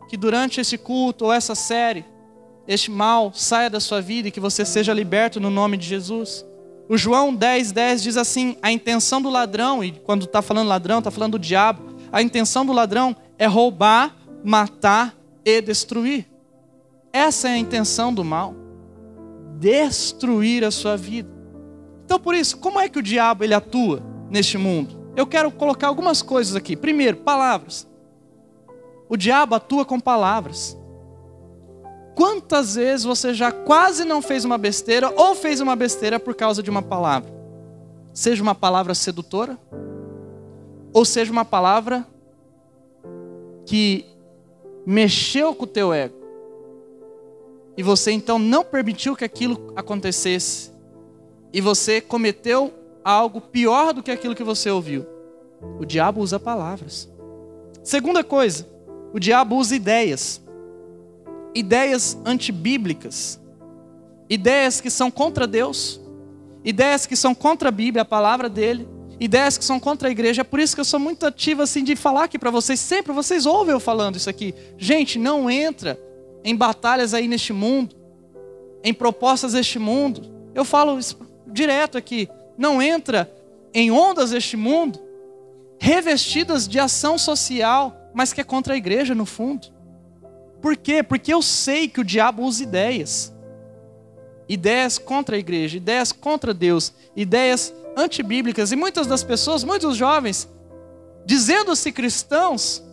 que 0.08 0.16
durante 0.16 0.62
esse 0.62 0.78
culto 0.78 1.26
ou 1.26 1.34
essa 1.34 1.56
série, 1.56 2.06
este 2.68 2.92
mal 2.92 3.34
saia 3.34 3.68
da 3.68 3.80
sua 3.80 4.00
vida 4.00 4.28
e 4.28 4.32
que 4.32 4.40
você 4.40 4.64
seja 4.64 4.94
liberto 4.94 5.40
no 5.40 5.50
nome 5.50 5.76
de 5.76 5.88
Jesus. 5.88 6.46
O 6.88 7.00
João 7.00 7.34
10, 7.34 7.72
10 7.72 8.04
diz 8.04 8.16
assim: 8.16 8.56
a 8.62 8.72
intenção 8.72 9.20
do 9.20 9.30
ladrão, 9.32 9.84
e 9.84 9.92
quando 9.92 10.26
está 10.26 10.44
falando 10.44 10.68
ladrão, 10.68 11.00
está 11.00 11.10
falando 11.10 11.32
do 11.32 11.40
diabo, 11.40 11.87
a 12.12 12.22
intenção 12.22 12.66
do 12.66 12.74
ladrão 12.74 13.16
é 13.38 13.46
roubar, 13.46 14.16
matar 14.44 15.16
e 15.44 15.62
destruir. 15.62 16.26
Essa 17.12 17.50
é 17.50 17.54
a 17.54 17.58
intenção 17.58 18.14
do 18.14 18.24
mal. 18.24 18.54
Destruir 19.60 20.64
a 20.64 20.72
sua 20.72 20.96
vida. 20.96 21.30
Então, 22.06 22.20
por 22.20 22.36
isso, 22.36 22.58
como 22.58 22.80
é 22.80 22.88
que 22.88 23.00
o 23.00 23.04
diabo 23.04 23.44
ele 23.44 23.54
atua 23.54 24.02
neste 24.30 24.58
mundo? 24.58 25.12
Eu 25.16 25.26
quero 25.26 25.52
colocar 25.52 25.88
algumas 25.88 26.22
coisas 26.22 26.56
aqui. 26.56 26.76
Primeiro, 26.76 27.18
palavras. 27.18 27.88
O 29.10 29.18
diabo 29.18 29.56
atua 29.56 29.84
com 29.84 30.00
palavras. 30.00 30.78
Quantas 32.14 32.76
vezes 32.76 33.04
você 33.04 33.34
já 33.34 33.52
quase 33.52 34.04
não 34.04 34.22
fez 34.22 34.46
uma 34.46 34.58
besteira 34.58 35.12
ou 35.16 35.36
fez 35.36 35.60
uma 35.60 35.76
besteira 35.76 36.20
por 36.20 36.34
causa 36.36 36.64
de 36.64 36.70
uma 36.70 36.82
palavra? 36.82 37.32
Seja 38.14 38.42
uma 38.42 38.56
palavra 38.56 38.96
sedutora, 38.96 39.58
ou 40.94 41.06
seja 41.06 41.32
uma 41.32 41.46
palavra 41.46 42.08
que 43.66 44.06
mexeu 44.86 45.54
com 45.54 45.66
o 45.66 45.68
teu 45.68 45.94
ego. 45.94 46.16
E 47.76 47.84
você 47.84 48.12
então 48.12 48.40
não 48.40 48.64
permitiu 48.64 49.16
que 49.16 49.26
aquilo 49.26 49.74
acontecesse. 49.76 50.72
E 51.54 51.62
você 51.62 52.02
cometeu 52.02 52.74
algo 53.04 53.40
pior 53.40 53.94
do 53.94 54.02
que 54.02 54.10
aquilo 54.10 54.34
que 54.34 54.44
você 54.44 54.70
ouviu. 54.70 55.06
O 55.80 55.86
diabo 55.86 56.22
usa 56.22 56.40
palavras. 56.40 57.10
Segunda 57.84 58.24
coisa, 58.24 58.68
o 59.14 59.20
diabo 59.20 59.56
usa 59.56 59.76
ideias. 59.76 60.42
Ideias 61.54 62.18
antibíblicas. 62.26 63.40
Ideias 64.30 64.82
que 64.82 64.90
são 64.90 65.12
contra 65.12 65.46
Deus. 65.46 66.02
Ideias 66.64 67.06
que 67.06 67.16
são 67.16 67.36
contra 67.36 67.70
a 67.70 67.72
Bíblia, 67.72 68.02
a 68.02 68.06
palavra 68.06 68.50
dele. 68.50 68.88
Ideias 69.20 69.58
que 69.58 69.66
são 69.66 69.80
contra 69.80 70.08
a 70.08 70.12
igreja. 70.12 70.42
É 70.42 70.44
por 70.44 70.60
isso 70.60 70.76
que 70.76 70.82
eu 70.82 70.86
sou 70.86 71.00
muito 71.00 71.26
ativo 71.26 71.62
assim 71.62 71.84
de 71.84 71.96
falar 71.96 72.26
aqui 72.26 72.38
para 72.38 72.52
vocês. 72.52 72.80
Sempre 72.80 73.12
vocês 73.12 73.46
ouvem 73.46 73.74
eu 73.74 73.80
falando 73.80 74.16
isso 74.16 74.30
aqui. 74.30 74.54
Gente, 74.78 75.18
não 75.18 75.50
entra 75.50 76.00
em 76.44 76.56
batalhas 76.56 77.14
aí 77.14 77.28
neste 77.28 77.52
mundo, 77.52 77.96
em 78.84 78.94
propostas 78.94 79.54
deste 79.54 79.80
mundo. 79.80 80.22
Eu 80.54 80.64
falo 80.64 81.00
direto 81.48 81.98
aqui, 81.98 82.30
não 82.58 82.82
entra 82.82 83.32
em 83.74 83.92
ondas 83.92 84.32
deste 84.32 84.56
mundo, 84.56 85.00
revestidas 85.80 86.68
de 86.68 86.80
ação 86.80 87.18
social, 87.18 87.96
mas 88.14 88.34
que 88.34 88.42
é 88.42 88.44
contra 88.44 88.74
a 88.74 88.78
igreja 88.78 89.14
no 89.16 89.26
fundo. 89.26 89.68
Por 90.62 90.76
quê? 90.76 91.04
Porque 91.04 91.34
eu 91.34 91.42
sei 91.42 91.88
que 91.88 92.02
o 92.02 92.04
diabo 92.04 92.44
usa 92.44 92.64
ideias. 92.64 93.34
Ideias 94.50 94.98
contra 94.98 95.36
a 95.36 95.40
igreja, 95.40 95.78
ideias 95.78 96.12
contra 96.12 96.54
Deus, 96.54 96.94
ideias 97.16 97.74
antibíblicas. 97.98 98.72
E 98.72 98.76
muitas 98.76 99.08
das 99.08 99.24
pessoas, 99.24 99.64
muitos 99.64 99.98
jovens, 99.98 100.48
dizendo-se 101.26 101.92
cristãos, 101.92 102.84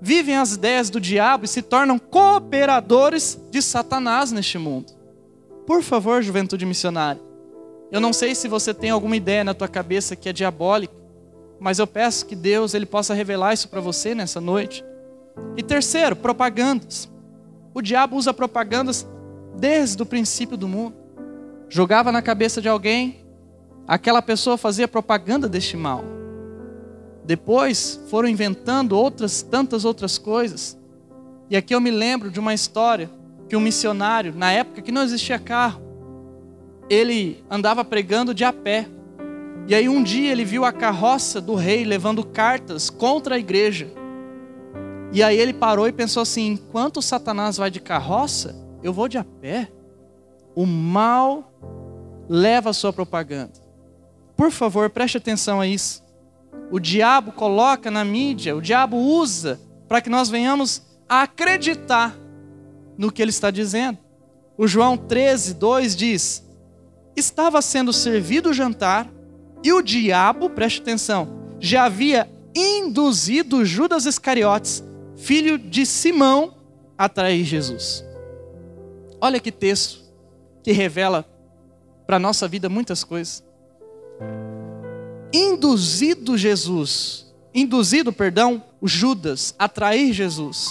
vivem 0.00 0.36
as 0.36 0.54
ideias 0.54 0.90
do 0.90 1.00
diabo 1.00 1.44
e 1.44 1.48
se 1.48 1.62
tornam 1.62 1.98
cooperadores 1.98 3.38
de 3.50 3.62
Satanás 3.62 4.32
neste 4.32 4.58
mundo. 4.58 4.92
Por 5.66 5.82
favor, 5.82 6.22
juventude 6.22 6.66
missionária. 6.66 7.20
Eu 7.92 8.00
não 8.00 8.12
sei 8.12 8.34
se 8.34 8.48
você 8.48 8.74
tem 8.74 8.90
alguma 8.90 9.16
ideia 9.16 9.44
na 9.44 9.54
tua 9.54 9.68
cabeça 9.68 10.16
que 10.16 10.28
é 10.28 10.32
diabólica, 10.32 10.94
mas 11.58 11.78
eu 11.78 11.86
peço 11.86 12.26
que 12.26 12.34
Deus 12.34 12.74
ele 12.74 12.86
possa 12.86 13.14
revelar 13.14 13.52
isso 13.52 13.68
para 13.68 13.80
você 13.80 14.14
nessa 14.14 14.40
noite. 14.40 14.84
E 15.56 15.62
terceiro, 15.62 16.16
propagandas. 16.16 17.08
O 17.74 17.82
diabo 17.82 18.16
usa 18.16 18.32
propagandas 18.32 19.06
desde 19.58 20.02
o 20.02 20.06
princípio 20.06 20.56
do 20.56 20.66
mundo. 20.66 20.96
Jogava 21.68 22.10
na 22.10 22.22
cabeça 22.22 22.60
de 22.60 22.68
alguém, 22.68 23.24
aquela 23.90 24.22
pessoa 24.22 24.56
fazia 24.56 24.86
propaganda 24.86 25.48
deste 25.48 25.76
mal. 25.76 26.04
Depois 27.24 28.00
foram 28.08 28.28
inventando 28.28 28.92
outras 28.92 29.42
tantas 29.42 29.84
outras 29.84 30.16
coisas. 30.16 30.78
E 31.50 31.56
aqui 31.56 31.74
eu 31.74 31.80
me 31.80 31.90
lembro 31.90 32.30
de 32.30 32.38
uma 32.38 32.54
história 32.54 33.10
que 33.48 33.56
um 33.56 33.60
missionário, 33.60 34.32
na 34.32 34.52
época 34.52 34.80
que 34.80 34.92
não 34.92 35.02
existia 35.02 35.40
carro, 35.40 35.82
ele 36.88 37.42
andava 37.50 37.84
pregando 37.84 38.32
de 38.32 38.44
a 38.44 38.52
pé. 38.52 38.86
E 39.66 39.74
aí 39.74 39.88
um 39.88 40.04
dia 40.04 40.30
ele 40.30 40.44
viu 40.44 40.64
a 40.64 40.70
carroça 40.70 41.40
do 41.40 41.56
rei 41.56 41.84
levando 41.84 42.24
cartas 42.24 42.90
contra 42.90 43.34
a 43.34 43.38
igreja. 43.40 43.88
E 45.12 45.20
aí 45.20 45.36
ele 45.36 45.52
parou 45.52 45.88
e 45.88 45.92
pensou 45.92 46.22
assim: 46.22 46.46
enquanto 46.46 47.02
Satanás 47.02 47.56
vai 47.56 47.72
de 47.72 47.80
carroça, 47.80 48.54
eu 48.84 48.92
vou 48.92 49.08
de 49.08 49.18
a 49.18 49.24
pé. 49.24 49.68
O 50.54 50.64
mal 50.64 51.52
leva 52.28 52.70
a 52.70 52.72
sua 52.72 52.92
propaganda. 52.92 53.69
Por 54.40 54.50
favor, 54.50 54.88
preste 54.88 55.18
atenção 55.18 55.60
a 55.60 55.66
isso 55.66 56.02
o 56.70 56.80
diabo 56.80 57.30
coloca 57.30 57.90
na 57.90 58.02
mídia, 58.02 58.56
o 58.56 58.62
diabo 58.62 58.96
usa 58.96 59.60
para 59.86 60.00
que 60.00 60.08
nós 60.08 60.30
venhamos 60.30 60.80
a 61.06 61.24
acreditar 61.24 62.16
no 62.96 63.12
que 63.12 63.20
ele 63.20 63.28
está 63.28 63.50
dizendo. 63.50 63.98
O 64.56 64.66
João 64.66 64.96
13, 64.96 65.52
2 65.52 65.94
diz: 65.94 66.42
Estava 67.14 67.60
sendo 67.60 67.92
servido 67.92 68.48
o 68.48 68.54
jantar 68.54 69.06
e 69.62 69.74
o 69.74 69.82
diabo, 69.82 70.48
preste 70.48 70.80
atenção, 70.80 71.28
já 71.60 71.84
havia 71.84 72.26
induzido 72.56 73.62
Judas 73.62 74.06
Iscariotes, 74.06 74.82
filho 75.16 75.58
de 75.58 75.84
Simão, 75.84 76.54
a 76.96 77.10
trair 77.10 77.44
Jesus. 77.44 78.02
Olha 79.20 79.38
que 79.38 79.52
texto 79.52 80.02
que 80.62 80.72
revela 80.72 81.26
para 82.06 82.16
a 82.16 82.20
nossa 82.20 82.48
vida 82.48 82.70
muitas 82.70 83.04
coisas 83.04 83.49
induzido 85.32 86.36
Jesus, 86.36 87.32
induzido, 87.54 88.12
perdão, 88.12 88.62
Judas 88.82 89.54
a 89.58 89.68
trair 89.68 90.12
Jesus. 90.12 90.68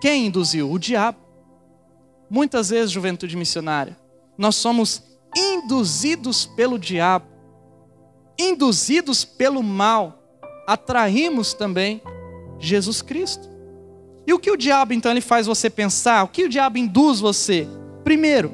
Quem 0.00 0.26
induziu? 0.26 0.70
O 0.70 0.78
diabo. 0.78 1.18
Muitas 2.28 2.70
vezes, 2.70 2.90
juventude 2.90 3.36
missionária, 3.36 3.96
nós 4.38 4.56
somos 4.56 5.02
induzidos 5.36 6.46
pelo 6.46 6.78
diabo, 6.78 7.26
induzidos 8.38 9.24
pelo 9.24 9.62
mal, 9.62 10.22
atraímos 10.66 11.52
também 11.52 12.00
Jesus 12.58 13.02
Cristo. 13.02 13.50
E 14.26 14.32
o 14.32 14.38
que 14.38 14.50
o 14.50 14.56
diabo 14.56 14.94
então 14.94 15.10
ele 15.10 15.20
faz 15.20 15.46
você 15.46 15.68
pensar? 15.68 16.22
O 16.22 16.28
que 16.28 16.44
o 16.44 16.48
diabo 16.48 16.78
induz 16.78 17.20
você? 17.20 17.68
Primeiro, 18.04 18.50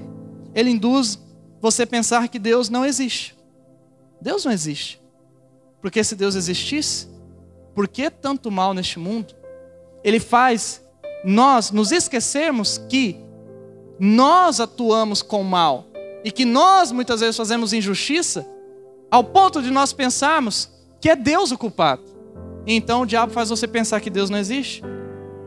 ele 0.55 0.71
induz 0.71 1.19
você 1.61 1.87
pensar 1.87 2.29
que 2.29 2.39
Deus 2.39 2.69
não 2.69 2.85
existe. 2.85 3.38
Deus 4.21 4.45
não 4.45 4.53
existe. 4.53 5.01
Porque 5.81 6.03
se 6.03 6.17
Deus 6.17 6.35
existisse, 6.35 7.09
por 7.75 7.87
que 7.87 8.11
tanto 8.11 8.51
mal 8.51 8.75
neste 8.75 8.99
mundo? 8.99 9.35
Ele 10.03 10.19
faz 10.19 10.85
nós 11.25 11.71
nos 11.71 11.93
esquecermos 11.93 12.79
que 12.89 13.17
nós 13.99 14.61
atuamos 14.61 15.23
com 15.23 15.43
mal 15.43 15.87
e 16.25 16.31
que 16.31 16.45
nós 16.45 16.93
muitas 16.93 17.21
vezes 17.21 17.37
fazemos 17.37 17.73
injustiça, 17.73 18.47
ao 19.11 19.25
ponto 19.25 19.63
de 19.63 19.71
nós 19.71 19.93
pensarmos 19.93 20.71
que 21.01 21.09
é 21.09 21.17
Deus 21.17 21.51
o 21.51 21.59
culpado. 21.59 22.03
Então 22.67 23.03
o 23.03 23.07
diabo 23.07 23.33
faz 23.33 23.49
você 23.49 23.67
pensar 23.67 24.01
que 24.01 24.11
Deus 24.11 24.29
não 24.29 24.39
existe. 24.39 24.83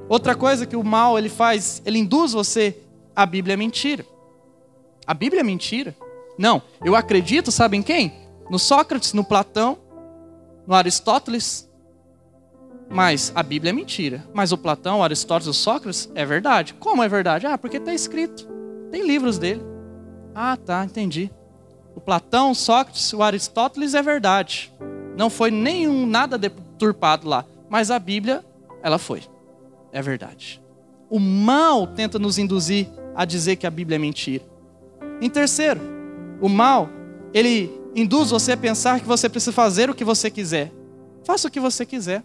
Outra 0.09 0.35
coisa 0.35 0.65
que 0.65 0.75
o 0.75 0.83
mal 0.83 1.17
ele 1.17 1.29
faz, 1.29 1.81
ele 1.85 1.99
induz 1.99 2.33
você, 2.33 2.77
a 3.15 3.25
Bíblia 3.25 3.53
é 3.53 3.57
mentira. 3.57 4.05
A 5.05 5.13
Bíblia 5.13 5.41
é 5.41 5.43
mentira? 5.43 5.95
Não, 6.37 6.61
eu 6.83 6.95
acredito, 6.95 7.51
sabem 7.51 7.81
quem? 7.81 8.20
No 8.51 8.59
Sócrates, 8.59 9.13
no 9.13 9.23
Platão, 9.23 9.77
no 10.67 10.75
Aristóteles. 10.75 11.71
Mas 12.89 13.31
a 13.33 13.41
Bíblia 13.41 13.69
é 13.69 13.73
mentira. 13.73 14.27
Mas 14.33 14.51
o 14.51 14.57
Platão, 14.57 14.99
o 14.99 15.03
Aristóteles, 15.03 15.47
o 15.47 15.53
Sócrates 15.57 16.11
é 16.13 16.25
verdade. 16.25 16.73
Como 16.73 17.01
é 17.01 17.07
verdade? 17.07 17.47
Ah, 17.47 17.57
porque 17.57 17.77
está 17.77 17.93
escrito. 17.93 18.45
Tem 18.91 19.07
livros 19.07 19.37
dele. 19.37 19.63
Ah, 20.35 20.57
tá, 20.57 20.83
entendi. 20.83 21.31
O 21.95 22.01
Platão, 22.01 22.51
o 22.51 22.55
Sócrates, 22.55 23.13
o 23.13 23.23
Aristóteles 23.23 23.93
é 23.93 24.01
verdade. 24.01 24.69
Não 25.15 25.29
foi 25.29 25.49
nenhum 25.49 26.05
nada 26.05 26.37
deturpado 26.37 27.29
lá, 27.29 27.45
mas 27.69 27.89
a 27.89 27.97
Bíblia, 27.97 28.43
ela 28.83 28.97
foi. 28.97 29.23
É 29.93 30.01
verdade. 30.01 30.61
O 31.09 31.21
mal 31.21 31.87
tenta 31.87 32.19
nos 32.19 32.37
induzir 32.37 32.89
a 33.15 33.23
dizer 33.23 33.55
que 33.55 33.65
a 33.65 33.71
Bíblia 33.71 33.95
é 33.95 33.99
mentira. 33.99 34.43
Em 35.21 35.29
terceiro, 35.29 35.79
o 36.41 36.49
mal, 36.49 36.89
ele 37.33 37.80
induz 37.95 38.31
você 38.31 38.53
a 38.53 38.57
pensar 38.57 38.99
que 38.99 39.05
você 39.05 39.27
precisa 39.27 39.51
fazer 39.51 39.89
o 39.89 39.95
que 39.95 40.03
você 40.03 40.29
quiser. 40.29 40.71
Faça 41.23 41.47
o 41.47 41.51
que 41.51 41.59
você 41.59 41.85
quiser. 41.85 42.23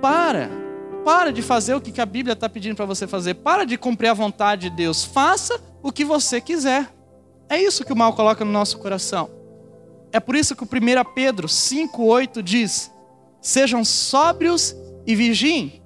Para. 0.00 0.50
Para 1.04 1.32
de 1.32 1.42
fazer 1.42 1.74
o 1.74 1.80
que 1.80 2.00
a 2.00 2.06
Bíblia 2.06 2.32
está 2.32 2.48
pedindo 2.48 2.76
para 2.76 2.86
você 2.86 3.06
fazer. 3.06 3.34
Para 3.34 3.64
de 3.64 3.76
cumprir 3.76 4.08
a 4.08 4.14
vontade 4.14 4.68
de 4.68 4.76
Deus. 4.76 5.04
Faça 5.04 5.60
o 5.82 5.92
que 5.92 6.04
você 6.04 6.40
quiser. 6.40 6.90
É 7.48 7.60
isso 7.60 7.84
que 7.84 7.92
o 7.92 7.96
mal 7.96 8.14
coloca 8.14 8.44
no 8.44 8.50
nosso 8.50 8.78
coração. 8.78 9.30
É 10.12 10.20
por 10.20 10.34
isso 10.34 10.54
que 10.54 10.62
o 10.62 10.66
1 10.66 11.12
Pedro 11.14 11.48
5,8 11.48 12.42
diz: 12.42 12.90
Sejam 13.40 13.84
sóbrios 13.84 14.74
e 15.06 15.14
vigiem. 15.14 15.82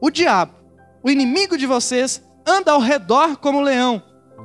O 0.00 0.10
diabo, 0.10 0.54
o 1.02 1.10
inimigo 1.10 1.58
de 1.58 1.66
vocês, 1.66 2.22
anda 2.46 2.72
ao 2.72 2.80
redor 2.80 3.36
como 3.36 3.58
um 3.58 3.62
leão, 3.62 4.02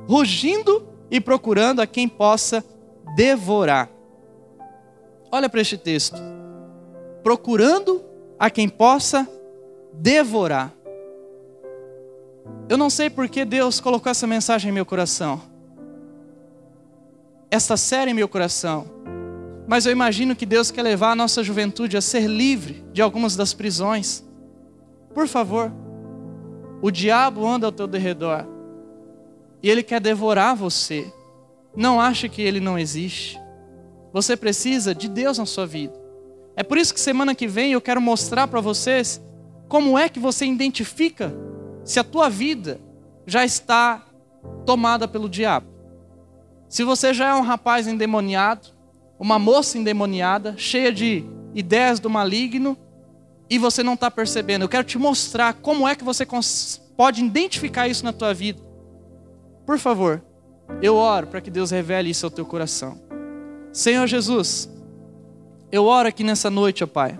rugindo 0.08 0.88
e 1.10 1.20
procurando 1.20 1.80
a 1.80 1.86
quem 1.86 2.08
possa 2.08 2.64
devorar. 3.14 3.90
Olha 5.30 5.48
para 5.48 5.60
este 5.60 5.76
texto. 5.76 6.16
Procurando 7.22 8.02
a 8.38 8.48
quem 8.48 8.68
possa 8.68 9.28
devorar. 9.92 10.72
Eu 12.68 12.76
não 12.76 12.90
sei 12.90 13.10
por 13.10 13.28
que 13.28 13.44
Deus 13.44 13.80
colocou 13.80 14.10
essa 14.10 14.26
mensagem 14.26 14.70
em 14.70 14.74
meu 14.74 14.86
coração. 14.86 15.40
Esta 17.50 17.76
série 17.76 18.10
em 18.10 18.14
meu 18.14 18.28
coração. 18.28 18.86
Mas 19.66 19.84
eu 19.84 19.92
imagino 19.92 20.36
que 20.36 20.46
Deus 20.46 20.70
quer 20.70 20.82
levar 20.82 21.12
a 21.12 21.16
nossa 21.16 21.42
juventude 21.42 21.96
a 21.96 22.00
ser 22.00 22.26
livre 22.26 22.84
de 22.92 23.02
algumas 23.02 23.36
das 23.36 23.52
prisões. 23.52 24.24
Por 25.12 25.26
favor, 25.26 25.72
o 26.80 26.90
diabo 26.90 27.46
anda 27.46 27.66
ao 27.66 27.72
teu 27.72 27.86
derredor 27.86 28.46
e 29.62 29.68
ele 29.68 29.82
quer 29.82 30.00
devorar 30.00 30.54
você. 30.54 31.12
Não 31.78 32.00
ache 32.00 32.28
que 32.28 32.42
ele 32.42 32.58
não 32.58 32.76
existe. 32.76 33.40
Você 34.12 34.36
precisa 34.36 34.92
de 34.92 35.08
Deus 35.08 35.38
na 35.38 35.46
sua 35.46 35.64
vida. 35.64 35.94
É 36.56 36.64
por 36.64 36.76
isso 36.76 36.92
que 36.92 36.98
semana 36.98 37.36
que 37.36 37.46
vem 37.46 37.70
eu 37.70 37.80
quero 37.80 38.00
mostrar 38.02 38.48
para 38.48 38.60
vocês 38.60 39.22
como 39.68 39.96
é 39.96 40.08
que 40.08 40.18
você 40.18 40.44
identifica 40.44 41.32
se 41.84 42.00
a 42.00 42.04
tua 42.04 42.28
vida 42.28 42.80
já 43.24 43.44
está 43.44 44.04
tomada 44.66 45.06
pelo 45.06 45.28
diabo. 45.28 45.68
Se 46.68 46.82
você 46.82 47.14
já 47.14 47.28
é 47.28 47.34
um 47.34 47.42
rapaz 47.42 47.86
endemoniado, 47.86 48.70
uma 49.16 49.38
moça 49.38 49.78
endemoniada, 49.78 50.56
cheia 50.56 50.92
de 50.92 51.24
ideias 51.54 52.00
do 52.00 52.10
maligno, 52.10 52.76
e 53.48 53.56
você 53.56 53.84
não 53.84 53.94
está 53.94 54.10
percebendo, 54.10 54.62
eu 54.64 54.68
quero 54.68 54.82
te 54.82 54.98
mostrar 54.98 55.54
como 55.54 55.86
é 55.86 55.94
que 55.94 56.02
você 56.02 56.26
pode 56.96 57.24
identificar 57.24 57.86
isso 57.86 58.04
na 58.04 58.12
tua 58.12 58.34
vida. 58.34 58.60
Por 59.64 59.78
favor, 59.78 60.24
eu 60.82 60.96
oro 60.96 61.26
para 61.26 61.40
que 61.40 61.50
Deus 61.50 61.70
revele 61.70 62.10
isso 62.10 62.26
ao 62.26 62.30
teu 62.30 62.44
coração. 62.44 63.00
Senhor 63.72 64.06
Jesus, 64.06 64.68
eu 65.70 65.84
oro 65.84 66.08
aqui 66.08 66.24
nessa 66.24 66.50
noite, 66.50 66.84
ó 66.84 66.86
Pai. 66.86 67.18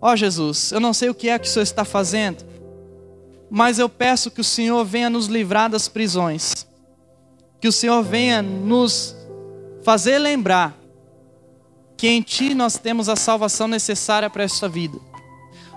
Ó 0.00 0.14
Jesus, 0.14 0.72
eu 0.72 0.80
não 0.80 0.92
sei 0.92 1.08
o 1.08 1.14
que 1.14 1.28
é 1.28 1.38
que 1.38 1.48
o 1.48 1.50
Senhor 1.50 1.62
está 1.62 1.84
fazendo, 1.84 2.44
mas 3.50 3.78
eu 3.78 3.88
peço 3.88 4.30
que 4.30 4.40
o 4.40 4.44
Senhor 4.44 4.84
venha 4.84 5.08
nos 5.08 5.26
livrar 5.26 5.70
das 5.70 5.88
prisões, 5.88 6.66
que 7.60 7.68
o 7.68 7.72
Senhor 7.72 8.02
venha 8.02 8.42
nos 8.42 9.16
fazer 9.82 10.18
lembrar 10.18 10.76
que 11.96 12.08
em 12.08 12.20
Ti 12.20 12.54
nós 12.54 12.76
temos 12.76 13.08
a 13.08 13.16
salvação 13.16 13.66
necessária 13.66 14.28
para 14.28 14.44
esta 14.44 14.68
vida. 14.68 14.98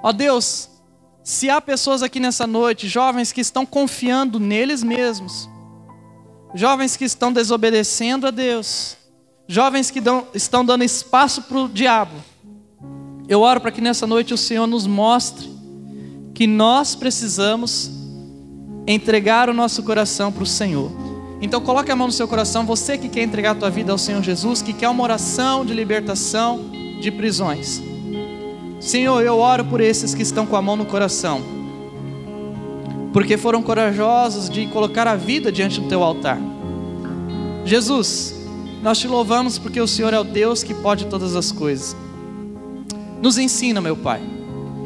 Ó 0.03 0.11
Deus, 0.11 0.69
se 1.23 1.49
há 1.49 1.61
pessoas 1.61 2.03
aqui 2.03 2.19
nessa 2.19 2.45
noite, 2.45 2.87
jovens 2.87 3.31
que 3.31 3.39
estão 3.39 3.65
confiando 3.65 4.39
neles 4.39 4.83
mesmos, 4.83 5.49
jovens 6.53 6.97
que 6.97 7.05
estão 7.05 7.31
desobedecendo 7.31 8.27
a 8.27 8.31
Deus, 8.31 8.97
jovens 9.47 9.91
que 9.91 10.01
dão, 10.01 10.27
estão 10.33 10.63
dando 10.63 10.83
espaço 10.83 11.43
para 11.43 11.57
o 11.57 11.69
diabo, 11.69 12.15
eu 13.27 13.41
oro 13.41 13.61
para 13.61 13.71
que 13.71 13.79
nessa 13.79 14.07
noite 14.07 14.33
o 14.33 14.37
Senhor 14.37 14.65
nos 14.65 14.87
mostre 14.87 15.47
que 16.33 16.47
nós 16.47 16.95
precisamos 16.95 17.91
entregar 18.87 19.49
o 19.49 19.53
nosso 19.53 19.83
coração 19.83 20.31
para 20.31 20.41
o 20.41 20.47
Senhor. 20.47 20.91
Então 21.41 21.61
coloque 21.61 21.91
a 21.91 21.95
mão 21.95 22.07
no 22.07 22.13
seu 22.13 22.27
coração, 22.27 22.65
você 22.65 22.97
que 22.97 23.07
quer 23.07 23.21
entregar 23.21 23.51
a 23.51 23.55
tua 23.55 23.69
vida 23.69 23.91
ao 23.91 23.97
Senhor 23.97 24.23
Jesus, 24.23 24.61
que 24.61 24.73
quer 24.73 24.89
uma 24.89 25.03
oração 25.03 25.63
de 25.63 25.73
libertação 25.73 26.71
de 26.99 27.11
prisões. 27.11 27.81
Senhor, 28.79 29.21
eu 29.21 29.37
oro 29.37 29.63
por 29.65 29.79
esses 29.79 30.15
que 30.15 30.23
estão 30.23 30.45
com 30.45 30.55
a 30.55 30.61
mão 30.61 30.75
no 30.75 30.85
coração, 30.85 31.41
porque 33.12 33.38
foram 33.38 33.62
corajosos 33.62 34.49
de 34.49 34.68
colocar 34.68 35.07
a 35.07 35.16
vida 35.16 35.51
diante 35.51 35.80
do 35.80 35.88
teu 35.88 36.03
altar. 36.03 36.39
Jesus, 37.66 38.36
nós 38.82 38.97
te 38.99 39.07
louvamos 39.07 39.57
porque 39.57 39.80
o 39.82 39.88
Senhor 39.88 40.14
é 40.14 40.20
o 40.20 40.24
Deus 40.24 40.64
que 40.64 40.74
pode 40.74 41.05
todas 41.05 41.36
as 41.36 41.51
coisas. 41.51 41.95
Nos 43.22 43.38
ensina, 43.38 43.82
meu 43.82 43.97
Pai, 43.97 44.22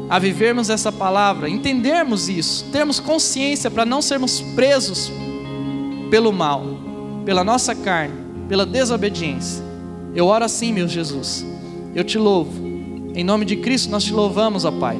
a 0.08 0.18
vivermos 0.18 0.68
essa 0.68 0.90
palavra, 0.90 1.48
entendermos 1.48 2.28
isso, 2.28 2.64
termos 2.72 2.98
consciência 2.98 3.70
para 3.70 3.86
não 3.86 4.02
sermos 4.02 4.40
presos 4.54 5.10
pelo 6.10 6.32
mal, 6.32 6.64
pela 7.24 7.44
nossa 7.44 7.74
carne, 7.74 8.14
pela 8.48 8.66
desobediência. 8.66 9.64
Eu 10.14 10.26
oro 10.26 10.44
assim, 10.44 10.72
meu 10.72 10.88
Jesus. 10.88 11.44
Eu 11.94 12.04
te 12.04 12.18
louvo. 12.18 12.52
Em 13.14 13.24
nome 13.24 13.44
de 13.44 13.56
Cristo 13.56 13.90
nós 13.90 14.04
te 14.04 14.12
louvamos, 14.12 14.64
ó 14.64 14.72
Pai. 14.72 14.98